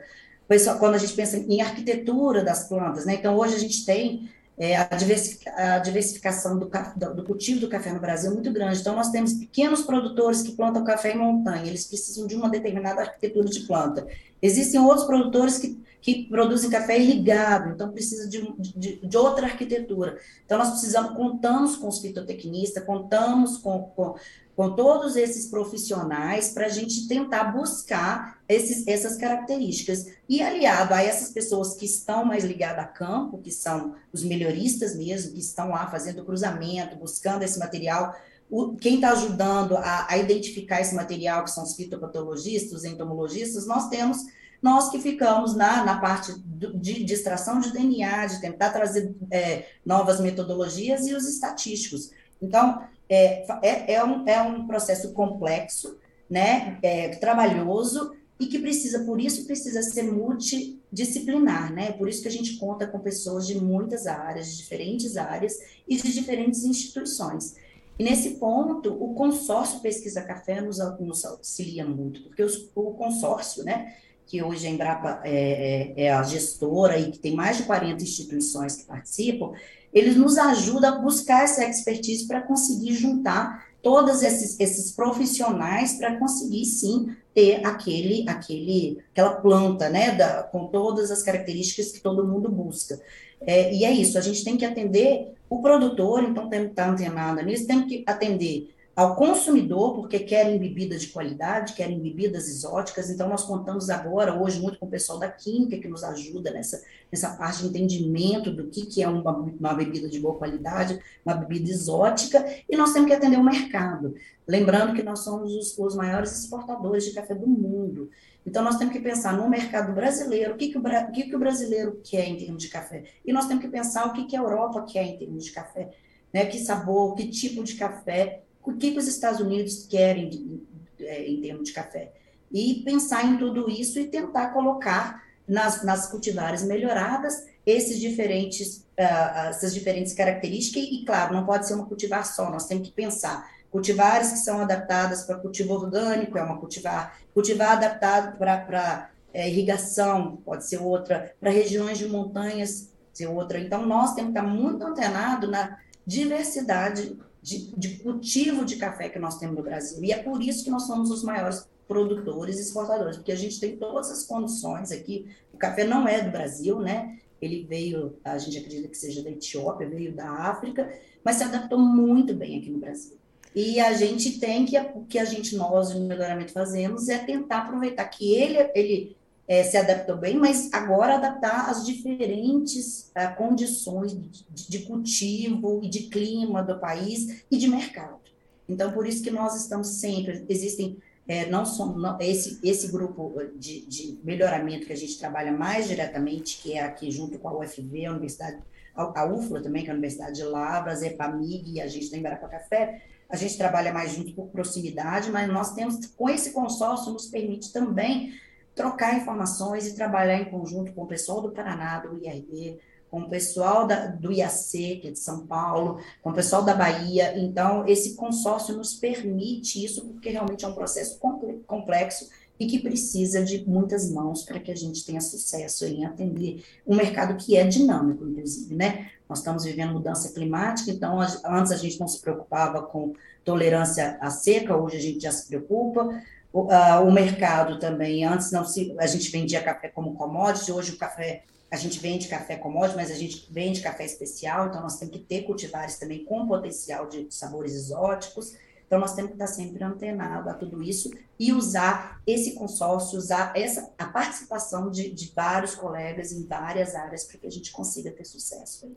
Quando 0.80 0.96
a 0.96 0.98
gente 0.98 1.14
pensa 1.14 1.38
em 1.38 1.62
arquitetura 1.62 2.44
das 2.44 2.68
plantas, 2.70 3.06
né? 3.06 3.16
Então, 3.16 3.36
hoje 3.36 3.56
a 3.56 3.60
gente 3.60 3.86
tem 3.86 4.30
é, 4.58 4.76
a, 4.76 5.80
diversificação 5.80 6.58
do, 6.58 6.70
do, 7.16 7.24
cultivo 7.24 7.60
do 7.60 7.70
café 7.70 7.94
no 7.94 8.00
Brasil 8.00 8.32
é 8.32 8.34
muito 8.34 8.52
grande. 8.52 8.80
Então, 8.80 8.96
nós 8.96 9.12
temos 9.12 9.34
pequenos 9.34 9.84
produtores 9.84 10.42
que 10.42 10.54
plantam 10.54 10.84
café 10.84 11.14
em 11.14 11.18
montanha, 11.18 11.68
eles 11.68 11.86
precisam 11.86 12.26
de 12.26 12.36
uma 12.36 12.50
determinada 12.50 13.02
arquitetura 13.02 13.48
de 13.48 13.60
planta. 13.62 14.08
Existem 14.42 14.80
outros 14.80 15.06
produtores 15.06 15.60
que 15.60 15.80
que 16.08 16.24
produzem 16.24 16.70
café 16.70 16.98
irrigado, 16.98 17.72
então 17.72 17.92
precisa 17.92 18.30
de, 18.30 18.54
de, 18.58 19.06
de, 19.06 19.18
outra 19.18 19.48
arquitetura. 19.48 20.18
Então, 20.46 20.58
nós 20.58 20.70
precisamos, 20.70 21.18
contamos 21.18 21.76
com 21.76 21.90
os 21.90 22.00
fitotecnistas, 22.00 22.84
contamos 22.86 23.58
com, 23.58 23.84
com, 23.96 24.16
com 24.58 24.72
todos 24.72 25.16
esses 25.16 25.46
profissionais 25.46 26.50
para 26.50 26.66
a 26.66 26.70
gente 26.70 27.08
tentar 27.08 27.52
buscar 27.52 28.40
esses, 28.50 28.88
essas 28.88 29.16
características. 29.16 30.08
E 30.28 30.42
aliado 30.42 30.96
a 30.96 31.04
essas 31.04 31.30
pessoas 31.30 31.76
que 31.76 31.86
estão 31.86 32.26
mais 32.26 32.44
ligadas 32.44 32.84
a 32.84 32.88
campo, 32.88 33.38
que 33.38 33.52
são 33.52 33.94
os 34.12 34.24
melhoristas 34.24 34.96
mesmo, 34.96 35.34
que 35.34 35.40
estão 35.40 35.70
lá 35.70 35.86
fazendo 35.92 36.26
cruzamento, 36.26 36.96
buscando 36.96 37.44
esse 37.44 37.60
material, 37.60 38.16
o, 38.50 38.76
quem 38.76 38.96
está 38.96 39.12
ajudando 39.12 39.78
a, 39.78 40.08
a, 40.10 40.18
identificar 40.18 40.82
esse 40.82 40.96
material, 40.96 41.44
que 41.44 41.52
são 41.52 41.64
os 41.64 41.76
fitopatologistas, 41.76 42.80
os 42.80 42.84
entomologistas, 42.84 43.68
nós 43.68 43.88
temos 43.90 44.18
nós 44.60 44.90
que 44.90 44.98
ficamos 44.98 45.56
na, 45.56 45.86
na 45.86 46.02
parte 46.02 46.34
de, 46.36 47.04
de 47.04 47.14
extração 47.14 47.60
de 47.60 47.72
DNA, 47.72 48.26
de 48.26 48.42
tentar 48.42 48.72
trazer 48.72 49.16
é, 49.30 49.68
novas 49.86 50.20
metodologias 50.20 51.06
e 51.06 51.14
os 51.14 51.28
estatísticos. 51.28 52.10
Então, 52.42 52.82
é, 53.10 53.46
é, 53.62 53.94
é, 53.94 54.04
um, 54.04 54.28
é 54.28 54.42
um 54.42 54.68
processo 54.68 55.14
complexo, 55.14 55.98
né, 56.30 56.78
é, 56.82 57.10
trabalhoso, 57.10 58.14
e 58.40 58.46
que 58.46 58.60
precisa, 58.60 59.04
por 59.04 59.20
isso, 59.20 59.46
precisa 59.46 59.82
ser 59.82 60.04
multidisciplinar, 60.04 61.74
né? 61.74 61.92
Por 61.94 62.08
isso 62.08 62.22
que 62.22 62.28
a 62.28 62.32
gente 62.32 62.58
conta 62.58 62.86
com 62.86 63.00
pessoas 63.00 63.48
de 63.48 63.60
muitas 63.60 64.06
áreas, 64.06 64.52
de 64.52 64.58
diferentes 64.58 65.18
áreas 65.18 65.58
e 65.88 65.96
de 65.96 66.14
diferentes 66.14 66.64
instituições. 66.64 67.56
E 67.98 68.04
nesse 68.04 68.36
ponto, 68.36 68.94
o 68.94 69.16
consórcio 69.16 69.80
Pesquisa 69.80 70.22
Café 70.22 70.62
nos, 70.62 70.78
nos 71.00 71.26
auxilia 71.26 71.84
muito, 71.84 72.22
porque 72.24 72.44
os, 72.44 72.70
o 72.76 72.92
consórcio, 72.92 73.64
né, 73.64 73.96
que 74.28 74.44
hoje 74.44 74.68
a 74.68 74.70
Embrapa 74.70 75.22
é, 75.24 75.94
é, 75.98 76.04
é, 76.04 76.12
a 76.12 76.22
gestora 76.22 77.00
e 77.00 77.12
que 77.12 77.18
tem 77.18 77.34
mais 77.34 77.58
de 77.58 77.64
40 77.64 78.04
instituições 78.04 78.76
que 78.76 78.84
participam, 78.84 79.54
eles 79.94 80.18
nos 80.18 80.38
ajudam 80.38 80.96
a 80.96 81.00
buscar 81.00 81.44
essa 81.44 81.64
expertise 81.64 82.28
para 82.28 82.42
conseguir 82.42 82.94
juntar 82.94 83.66
todos 83.82 84.22
esses, 84.22 84.60
esses 84.60 84.92
profissionais 84.92 85.94
para 85.94 86.18
conseguir, 86.18 86.66
sim, 86.66 87.16
ter 87.34 87.66
aquele, 87.66 88.28
aquele, 88.28 89.00
aquela 89.12 89.36
planta, 89.36 89.90
né, 89.90 90.12
da, 90.12 90.44
com 90.44 90.68
todas 90.68 91.10
as 91.10 91.24
características 91.24 91.92
que 91.92 92.02
todo 92.02 92.28
mundo 92.28 92.50
busca. 92.50 93.00
É, 93.40 93.74
e 93.74 93.86
é 93.86 93.92
isso, 93.92 94.18
a 94.18 94.22
gente 94.22 94.44
tem 94.44 94.58
que 94.58 94.66
atender 94.66 95.34
o 95.50 95.62
produtor, 95.62 96.24
então 96.24 96.50
tem 96.50 96.66
que 96.66 96.72
estar 96.72 96.90
antenado 96.90 97.42
nisso, 97.44 97.66
tem 97.66 97.88
que 97.88 98.04
atender 98.06 98.76
ao 98.98 99.16
consumidor, 99.16 99.94
porque 99.94 100.18
querem 100.18 100.58
bebidas 100.58 101.04
de 101.04 101.10
qualidade, 101.10 101.74
querem 101.74 102.00
bebidas 102.00 102.50
exóticas, 102.50 103.12
então 103.12 103.30
nós 103.30 103.44
contamos 103.44 103.92
agora, 103.92 104.34
hoje, 104.34 104.60
muito 104.60 104.80
com 104.80 104.88
o 104.88 104.90
pessoal 104.90 105.20
da 105.20 105.30
Química, 105.30 105.78
que 105.78 105.88
nos 105.88 106.04
ajuda 106.04 106.50
nessa, 106.50 106.82
nessa 107.12 107.30
parte 107.36 107.62
de 107.62 107.68
entendimento 107.68 108.50
do 108.50 108.66
que, 108.70 108.88
que 108.88 109.04
é 109.04 109.08
uma, 109.08 109.32
uma 109.32 109.76
bebida 109.76 110.10
de 110.10 110.20
boa 110.20 110.34
qualidade, 110.34 111.00
uma 111.24 111.36
bebida 111.36 111.70
exótica, 111.70 112.44
e 112.68 112.76
nós 112.76 112.92
temos 112.92 113.08
que 113.08 113.14
atender 113.14 113.38
o 113.38 113.44
mercado. 113.44 114.16
Lembrando 114.48 114.96
que 114.96 115.04
nós 115.04 115.20
somos 115.20 115.54
os, 115.54 115.78
os 115.78 115.96
maiores 115.96 116.32
exportadores 116.32 117.06
de 117.06 117.12
café 117.12 117.36
do 117.36 117.46
mundo. 117.46 118.10
Então, 118.48 118.64
nós 118.64 118.78
temos 118.78 118.94
que 118.94 119.00
pensar 119.00 119.38
no 119.38 119.48
mercado 119.48 119.94
brasileiro, 119.94 120.56
o 120.56 120.58
que, 120.58 120.70
que, 120.70 120.78
o, 120.80 120.82
o, 120.82 121.12
que, 121.12 121.24
que 121.26 121.36
o 121.36 121.40
brasileiro 121.40 122.02
quer 122.04 122.28
em 122.28 122.36
termos 122.36 122.64
de 122.64 122.70
café. 122.70 123.04
E 123.24 123.32
nós 123.32 123.46
temos 123.46 123.64
que 123.64 123.70
pensar 123.70 124.08
o 124.08 124.14
que, 124.14 124.26
que 124.26 124.36
a 124.36 124.40
Europa 124.40 124.82
quer 124.92 125.04
em 125.04 125.20
termos 125.20 125.46
de 125.46 125.52
café. 125.52 125.92
Né? 126.34 126.48
Que 126.48 126.58
sabor, 126.58 127.14
que 127.14 127.28
tipo 127.28 127.64
de 127.64 127.76
café 127.76 128.42
o 128.68 128.74
que, 128.74 128.92
que 128.92 129.00
os 129.00 129.08
Estados 129.08 129.40
Unidos 129.40 129.88
querem 129.90 130.30
de, 130.30 130.62
é, 131.00 131.26
em 131.26 131.40
termos 131.40 131.70
de 131.70 131.74
café. 131.74 132.12
E 132.52 132.82
pensar 132.84 133.26
em 133.26 133.38
tudo 133.38 133.70
isso 133.70 133.98
e 133.98 134.08
tentar 134.08 134.50
colocar 134.50 135.24
nas, 135.48 135.84
nas 135.86 136.08
cultivares 136.12 136.64
melhoradas 136.64 137.46
esses 137.66 137.98
diferentes, 137.98 138.86
uh, 139.00 139.48
essas 139.50 139.74
diferentes 139.74 140.14
características, 140.14 140.84
e, 140.84 141.06
claro, 141.06 141.34
não 141.34 141.46
pode 141.46 141.66
ser 141.66 141.76
uma 141.76 141.86
cultivar 141.86 142.26
só, 142.26 142.50
nós 142.50 142.68
temos 142.68 142.90
que 142.90 142.94
pensar. 142.94 143.50
Cultivares 143.72 144.32
que 144.32 144.38
são 144.40 144.60
adaptadas 144.60 145.24
para 145.24 145.38
cultivo 145.38 145.74
orgânico, 145.74 146.38
é 146.38 146.44
uma 146.44 146.58
cultivar, 146.58 147.18
cultivar 147.34 147.72
adaptado 147.72 148.38
para 148.38 149.10
é, 149.34 149.50
irrigação, 149.50 150.38
pode 150.46 150.68
ser 150.68 150.82
outra, 150.82 151.34
para 151.40 151.52
regiões 151.52 151.98
de 151.98 152.08
montanhas, 152.08 152.90
ser 153.14 153.28
outra. 153.28 153.60
Então, 153.60 153.86
nós 153.86 154.14
temos 154.14 154.34
que 154.34 154.40
estar 154.40 154.50
muito 154.50 154.86
antenado 154.86 155.50
na 155.50 155.78
diversidade 156.06 157.18
de, 157.48 157.72
de 157.78 158.00
cultivo 158.00 158.66
de 158.66 158.76
café 158.76 159.08
que 159.08 159.18
nós 159.18 159.40
temos 159.40 159.56
no 159.56 159.64
Brasil. 159.64 160.04
E 160.04 160.12
é 160.12 160.22
por 160.22 160.44
isso 160.44 160.66
que 160.66 160.70
nós 160.70 160.84
somos 160.84 161.10
os 161.10 161.24
maiores 161.24 161.66
produtores 161.88 162.58
e 162.58 162.62
exportadores, 162.62 163.16
porque 163.16 163.32
a 163.32 163.38
gente 163.38 163.58
tem 163.58 163.78
todas 163.78 164.12
as 164.12 164.26
condições 164.26 164.92
aqui. 164.92 165.26
O 165.54 165.58
café 165.58 165.86
não 165.86 166.06
é 166.06 166.22
do 166.22 166.30
Brasil, 166.30 166.78
né? 166.80 167.20
Ele 167.42 167.64
veio, 167.64 168.18
a 168.22 168.38
gente 168.38 168.58
acredita 168.58 168.90
que 168.90 168.98
seja 168.98 169.24
da 169.24 169.32
Etiópia, 169.32 169.88
veio 169.88 170.12
da 170.12 170.30
África, 170.30 170.94
mas 171.24 171.38
se 171.38 171.44
adaptou 171.44 171.80
muito 171.80 172.34
bem 172.34 172.60
aqui 172.60 172.70
no 172.70 172.80
Brasil. 172.80 173.18
E 173.56 173.80
a 173.80 173.94
gente 173.94 174.40
tem 174.40 174.66
que, 174.66 174.78
o 174.78 175.06
que 175.06 175.18
a 175.18 175.24
gente, 175.24 175.56
nós, 175.56 175.96
no 175.96 176.06
melhoramento, 176.06 176.52
fazemos 176.52 177.08
é 177.08 177.18
tentar 177.18 177.60
aproveitar 177.60 178.06
que 178.08 178.36
ele, 178.36 178.58
ele 178.76 179.17
é, 179.48 179.64
se 179.64 179.78
adaptou 179.78 180.18
bem, 180.18 180.36
mas 180.36 180.72
agora 180.74 181.16
adaptar 181.16 181.70
às 181.70 181.86
diferentes 181.86 183.12
uh, 183.16 183.36
condições 183.38 184.14
de, 184.14 184.70
de, 184.70 184.80
cultivo 184.80 185.80
e 185.82 185.90
de 185.90 186.04
clima 186.10 186.62
do 186.62 186.78
país 186.78 187.46
e 187.50 187.58
de 187.58 187.68
mercado. 187.70 188.20
Então, 188.68 188.92
por 188.92 189.08
isso 189.08 189.24
que 189.24 189.32
nós 189.32 189.56
estamos 189.56 189.88
sempre, 189.88 190.46
existem, 190.50 190.98
é, 191.26 191.46
não 191.46 191.66
só 191.66 191.86
não, 191.86 192.20
esse, 192.20 192.60
esse 192.62 192.92
grupo 192.92 193.34
de, 193.56 193.86
de, 193.86 194.20
melhoramento 194.22 194.86
que 194.86 194.92
a 194.94 194.98
gente 194.98 195.18
trabalha 195.18 195.54
mais 195.54 195.88
diretamente, 195.88 196.62
que 196.62 196.74
é 196.74 196.84
aqui 196.84 197.10
junto 197.10 197.40
com 197.40 197.48
a 197.48 197.58
UFV, 197.60 198.06
a 198.06 198.12
Universidade, 198.12 198.58
a, 198.94 199.22
a 199.22 199.26
UFLA 199.26 199.62
também, 199.62 199.84
que 199.84 199.90
é 199.90 199.92
a 199.92 199.96
Universidade 199.96 200.36
de 200.36 200.44
Lavras, 200.44 201.02
a 201.02 201.08
EPAMIG 201.08 201.76
e 201.76 201.82
a 201.82 201.88
gente 201.88 202.12
da 202.12 202.18
Embrapa 202.18 202.50
Café, 202.50 203.02
a 203.30 203.38
gente 203.38 203.58
trabalha 203.58 203.94
mais 203.94 204.12
junto 204.12 204.34
por 204.34 204.48
proximidade, 204.48 205.32
mas 205.32 205.48
nós 205.48 205.74
temos, 205.74 206.06
com 206.08 206.30
esse 206.30 206.52
consórcio, 206.52 207.14
nos 207.14 207.28
permite 207.28 207.72
também 207.72 208.34
trocar 208.78 209.18
informações 209.18 209.88
e 209.88 209.96
trabalhar 209.96 210.40
em 210.40 210.46
conjunto 210.46 210.94
com 210.94 211.04
o 211.04 211.08
pessoal 211.08 211.42
do 211.42 211.52
Paraná, 211.52 212.00
do 212.00 212.24
IRB, 212.24 212.78
com 213.10 213.22
o 213.22 213.30
pessoal 213.30 213.88
da, 213.88 214.06
do 214.06 214.32
IAC, 214.32 215.00
que 215.02 215.08
é 215.08 215.12
de 215.12 215.20
São 215.20 215.48
Paulo, 215.48 216.00
com 216.22 216.30
o 216.30 216.34
pessoal 216.34 216.64
da 216.64 216.76
Bahia. 216.76 217.38
Então, 217.38 217.86
esse 217.88 218.16
consórcio 218.16 218.78
nos 218.78 218.94
permite 218.94 219.84
isso, 219.84 220.06
porque 220.06 220.30
realmente 220.30 220.64
é 220.64 220.68
um 220.68 220.74
processo 220.74 221.20
complexo 221.66 222.30
e 222.60 222.68
que 222.68 222.80
precisa 222.80 223.44
de 223.44 223.68
muitas 223.68 224.12
mãos 224.12 224.44
para 224.44 224.60
que 224.60 224.72
a 224.72 224.76
gente 224.76 225.06
tenha 225.06 225.22
sucesso 225.22 225.86
em 225.86 226.06
atender 226.06 226.64
um 226.86 226.96
mercado 226.96 227.36
que 227.36 227.56
é 227.56 227.66
dinâmico, 227.66 228.26
inclusive, 228.26 228.76
né? 228.76 229.10
Nós 229.28 229.40
estamos 229.40 229.64
vivendo 229.64 229.94
mudança 229.94 230.34
climática, 230.34 230.90
então 230.90 231.20
antes 231.20 231.72
a 231.72 231.78
gente 231.78 232.00
não 232.00 232.08
se 232.08 232.20
preocupava 232.20 232.82
com 232.82 233.14
tolerância 233.44 234.18
à 234.22 234.30
seca, 234.30 234.76
hoje 234.76 234.98
a 234.98 235.02
gente 235.02 235.22
já 235.22 235.32
se 235.32 235.48
preocupa, 235.48 236.10
o, 236.58 237.08
o 237.08 237.12
mercado 237.12 237.80
também, 237.80 238.26
antes 238.26 238.52
não 238.52 238.66
se, 238.66 238.96
a 238.98 239.06
gente 239.06 239.30
vendia 239.30 239.64
café 239.64 239.90
como 239.90 240.16
commodity, 240.16 240.72
hoje 240.72 240.94
o 240.94 240.98
café, 240.98 241.44
a 241.70 241.76
gente 241.76 242.00
vende 242.00 242.28
café 242.28 242.56
commodity, 242.56 242.96
mas 242.96 243.12
a 243.12 243.16
gente 243.16 243.48
vende 243.52 243.82
café 243.82 244.06
especial, 244.06 244.68
então 244.68 244.82
nós 244.82 244.98
temos 244.98 245.16
que 245.16 245.24
ter 245.24 245.44
cultivares 245.44 246.00
também 246.00 246.26
com 246.26 246.48
potencial 246.48 247.08
de 247.08 247.28
sabores 247.30 247.76
exóticos, 247.76 248.56
então 248.88 249.00
nós 249.00 249.14
temos 249.14 249.32
que 249.32 249.36
estar 249.36 249.48
sempre 249.48 249.84
antenado 249.84 250.50
a 250.50 250.54
tudo 250.54 250.82
isso 250.82 251.12
e 251.38 251.54
usar 251.54 252.22
esse 252.26 252.54
consórcio, 252.56 253.20
usar 253.20 253.52
essa, 253.56 253.94
a 253.98 254.06
participação 254.06 254.90
de, 254.90 255.12
de 255.12 255.32
vários 255.36 255.76
colegas 255.76 256.32
em 256.32 256.44
várias 256.48 256.96
áreas 256.96 257.26
para 257.26 257.38
que 257.38 257.46
a 257.46 257.52
gente 257.52 257.72
consiga 257.72 258.10
ter 258.10 258.26
sucesso. 258.26 258.92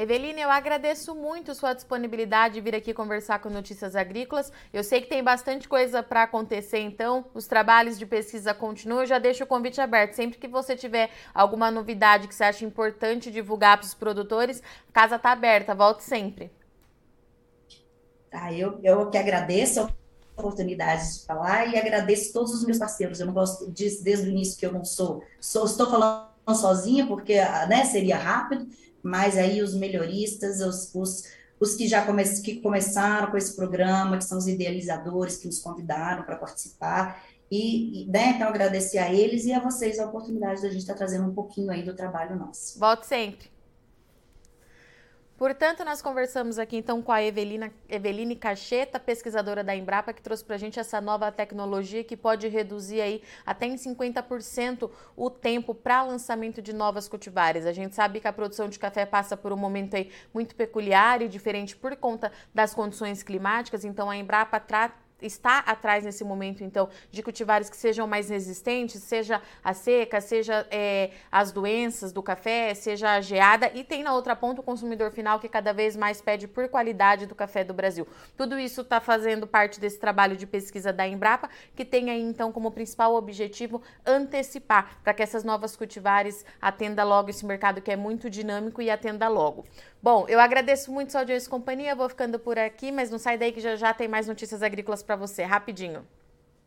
Eveline, 0.00 0.40
eu 0.40 0.50
agradeço 0.50 1.14
muito 1.14 1.54
sua 1.54 1.74
disponibilidade 1.74 2.54
de 2.54 2.60
vir 2.62 2.74
aqui 2.74 2.94
conversar 2.94 3.38
com 3.38 3.50
Notícias 3.50 3.94
Agrícolas. 3.94 4.50
Eu 4.72 4.82
sei 4.82 5.02
que 5.02 5.08
tem 5.08 5.22
bastante 5.22 5.68
coisa 5.68 6.02
para 6.02 6.22
acontecer, 6.22 6.78
então 6.78 7.26
os 7.34 7.46
trabalhos 7.46 7.98
de 7.98 8.06
pesquisa 8.06 8.54
continuam. 8.54 9.02
Eu 9.02 9.06
já 9.06 9.18
deixo 9.18 9.44
o 9.44 9.46
convite 9.46 9.78
aberto. 9.78 10.14
Sempre 10.14 10.38
que 10.38 10.48
você 10.48 10.74
tiver 10.74 11.10
alguma 11.34 11.70
novidade 11.70 12.28
que 12.28 12.34
você 12.34 12.44
acha 12.44 12.64
importante 12.64 13.30
divulgar 13.30 13.76
para 13.76 13.84
os 13.84 13.92
produtores, 13.92 14.62
a 14.88 14.92
casa 14.92 15.16
está 15.16 15.32
aberta. 15.32 15.74
Volte 15.74 16.02
sempre. 16.02 16.50
Tá, 18.30 18.50
eu, 18.54 18.80
eu 18.82 19.10
que 19.10 19.18
agradeço 19.18 19.80
a 19.80 19.90
oportunidade 20.38 21.18
de 21.18 21.26
falar 21.26 21.66
e 21.66 21.78
agradeço 21.78 22.32
todos 22.32 22.54
os 22.54 22.64
meus 22.64 22.78
parceiros. 22.78 23.20
Eu 23.20 23.26
não 23.26 23.34
gosto 23.34 23.70
disso 23.70 24.02
desde 24.02 24.26
o 24.26 24.30
início 24.30 24.58
que 24.58 24.64
eu 24.64 24.72
não 24.72 24.82
sou, 24.82 25.22
sou 25.38 25.66
estou 25.66 25.90
falando 25.90 26.30
sozinha 26.54 27.06
porque 27.06 27.34
né, 27.68 27.84
seria 27.84 28.16
rápido 28.16 28.66
mas 29.02 29.36
aí 29.36 29.62
os 29.62 29.74
melhoristas, 29.74 30.60
os, 30.60 30.94
os, 30.94 31.24
os 31.58 31.74
que 31.74 31.86
já 31.88 32.04
come, 32.04 32.24
que 32.42 32.60
começaram 32.60 33.30
com 33.30 33.36
esse 33.36 33.54
programa, 33.54 34.18
que 34.18 34.24
são 34.24 34.38
os 34.38 34.46
idealizadores 34.46 35.36
que 35.36 35.46
nos 35.46 35.58
convidaram 35.58 36.24
para 36.24 36.36
participar, 36.36 37.24
e, 37.50 38.06
né, 38.08 38.34
então 38.36 38.48
agradecer 38.48 38.98
a 38.98 39.12
eles 39.12 39.44
e 39.44 39.52
a 39.52 39.58
vocês 39.58 39.98
a 39.98 40.06
oportunidade 40.06 40.62
da 40.62 40.68
gente 40.68 40.82
estar 40.82 40.92
tá 40.92 40.98
trazendo 40.98 41.28
um 41.28 41.34
pouquinho 41.34 41.70
aí 41.70 41.82
do 41.82 41.94
trabalho 41.94 42.36
nosso. 42.36 42.78
Volte 42.78 43.06
sempre. 43.06 43.50
Portanto, 45.40 45.86
nós 45.86 46.02
conversamos 46.02 46.58
aqui 46.58 46.76
então 46.76 47.00
com 47.00 47.10
a 47.10 47.22
Evelina, 47.22 47.72
Eveline 47.88 48.36
Cacheta, 48.36 49.00
pesquisadora 49.00 49.64
da 49.64 49.74
Embrapa, 49.74 50.12
que 50.12 50.20
trouxe 50.20 50.44
para 50.44 50.56
a 50.56 50.58
gente 50.58 50.78
essa 50.78 51.00
nova 51.00 51.32
tecnologia 51.32 52.04
que 52.04 52.14
pode 52.14 52.46
reduzir 52.46 53.00
aí 53.00 53.22
até 53.46 53.64
em 53.64 53.74
50% 53.74 54.90
o 55.16 55.30
tempo 55.30 55.74
para 55.74 56.02
lançamento 56.02 56.60
de 56.60 56.74
novas 56.74 57.08
cultivares. 57.08 57.64
A 57.64 57.72
gente 57.72 57.94
sabe 57.94 58.20
que 58.20 58.28
a 58.28 58.32
produção 58.34 58.68
de 58.68 58.78
café 58.78 59.06
passa 59.06 59.34
por 59.34 59.50
um 59.50 59.56
momento 59.56 59.96
aí 59.96 60.10
muito 60.34 60.54
peculiar 60.54 61.22
e 61.22 61.26
diferente 61.26 61.74
por 61.74 61.96
conta 61.96 62.30
das 62.54 62.74
condições 62.74 63.22
climáticas, 63.22 63.82
então 63.82 64.10
a 64.10 64.18
Embrapa 64.18 64.60
trata 64.60 64.99
está 65.22 65.58
atrás 65.60 66.04
nesse 66.04 66.24
momento, 66.24 66.62
então, 66.64 66.88
de 67.10 67.22
cultivares 67.22 67.68
que 67.68 67.76
sejam 67.76 68.06
mais 68.06 68.28
resistentes, 68.28 69.02
seja 69.02 69.40
a 69.62 69.74
seca, 69.74 70.20
seja 70.20 70.66
é, 70.70 71.10
as 71.30 71.52
doenças 71.52 72.12
do 72.12 72.22
café, 72.22 72.74
seja 72.74 73.12
a 73.12 73.20
geada, 73.20 73.70
e 73.74 73.84
tem 73.84 74.02
na 74.02 74.14
outra 74.14 74.34
ponta 74.34 74.60
o 74.60 74.64
consumidor 74.64 75.10
final 75.10 75.38
que 75.38 75.48
cada 75.48 75.72
vez 75.72 75.96
mais 75.96 76.20
pede 76.20 76.46
por 76.48 76.68
qualidade 76.68 77.26
do 77.26 77.34
café 77.34 77.64
do 77.64 77.74
Brasil. 77.74 78.06
Tudo 78.36 78.58
isso 78.58 78.80
está 78.80 79.00
fazendo 79.00 79.46
parte 79.46 79.80
desse 79.80 79.98
trabalho 79.98 80.36
de 80.36 80.46
pesquisa 80.46 80.92
da 80.92 81.06
Embrapa, 81.06 81.48
que 81.74 81.84
tem 81.84 82.10
aí, 82.10 82.22
então, 82.22 82.52
como 82.52 82.70
principal 82.70 83.14
objetivo 83.14 83.82
antecipar 84.04 84.98
para 85.02 85.14
que 85.14 85.22
essas 85.22 85.44
novas 85.44 85.76
cultivares 85.76 86.44
atenda 86.60 87.04
logo 87.04 87.30
esse 87.30 87.44
mercado 87.44 87.80
que 87.80 87.90
é 87.90 87.96
muito 87.96 88.28
dinâmico 88.30 88.82
e 88.82 88.90
atenda 88.90 89.28
logo. 89.28 89.64
Bom, 90.02 90.24
eu 90.28 90.40
agradeço 90.40 90.90
muito 90.90 91.12
sua 91.12 91.20
audiência 91.20 91.46
e 91.46 91.50
companhia, 91.50 91.94
vou 91.94 92.08
ficando 92.08 92.38
por 92.38 92.58
aqui, 92.58 92.90
mas 92.90 93.10
não 93.10 93.18
sai 93.18 93.36
daí 93.36 93.52
que 93.52 93.60
já 93.60 93.76
já 93.76 93.92
tem 93.92 94.08
mais 94.08 94.26
notícias 94.26 94.62
agrícolas 94.62 95.02
para 95.02 95.14
você, 95.14 95.42
rapidinho. 95.42 96.06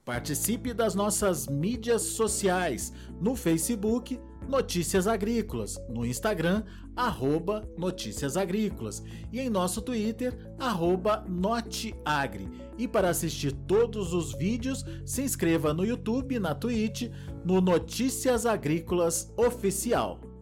Participe 0.05 0.73
das 0.73 0.93
nossas 0.93 1.47
mídias 1.47 2.01
sociais 2.01 2.93
no 3.19 3.35
Facebook 3.35 4.19
Notícias 4.47 5.07
Agrícolas, 5.07 5.81
no 5.89 6.05
Instagram, 6.05 6.63
arroba 6.95 7.67
Notícias 7.77 8.35
Agrícolas 8.35 9.01
e 9.31 9.39
em 9.39 9.49
nosso 9.49 9.81
Twitter, 9.81 10.37
arroba 10.59 11.23
Noteagri. 11.27 12.49
E 12.77 12.87
para 12.87 13.09
assistir 13.09 13.53
todos 13.53 14.13
os 14.13 14.33
vídeos, 14.35 14.83
se 15.05 15.21
inscreva 15.21 15.73
no 15.73 15.85
YouTube, 15.85 16.37
na 16.39 16.53
Twitch, 16.53 17.09
no 17.45 17.61
Notícias 17.61 18.45
Agrícolas 18.45 19.31
Oficial. 19.37 20.32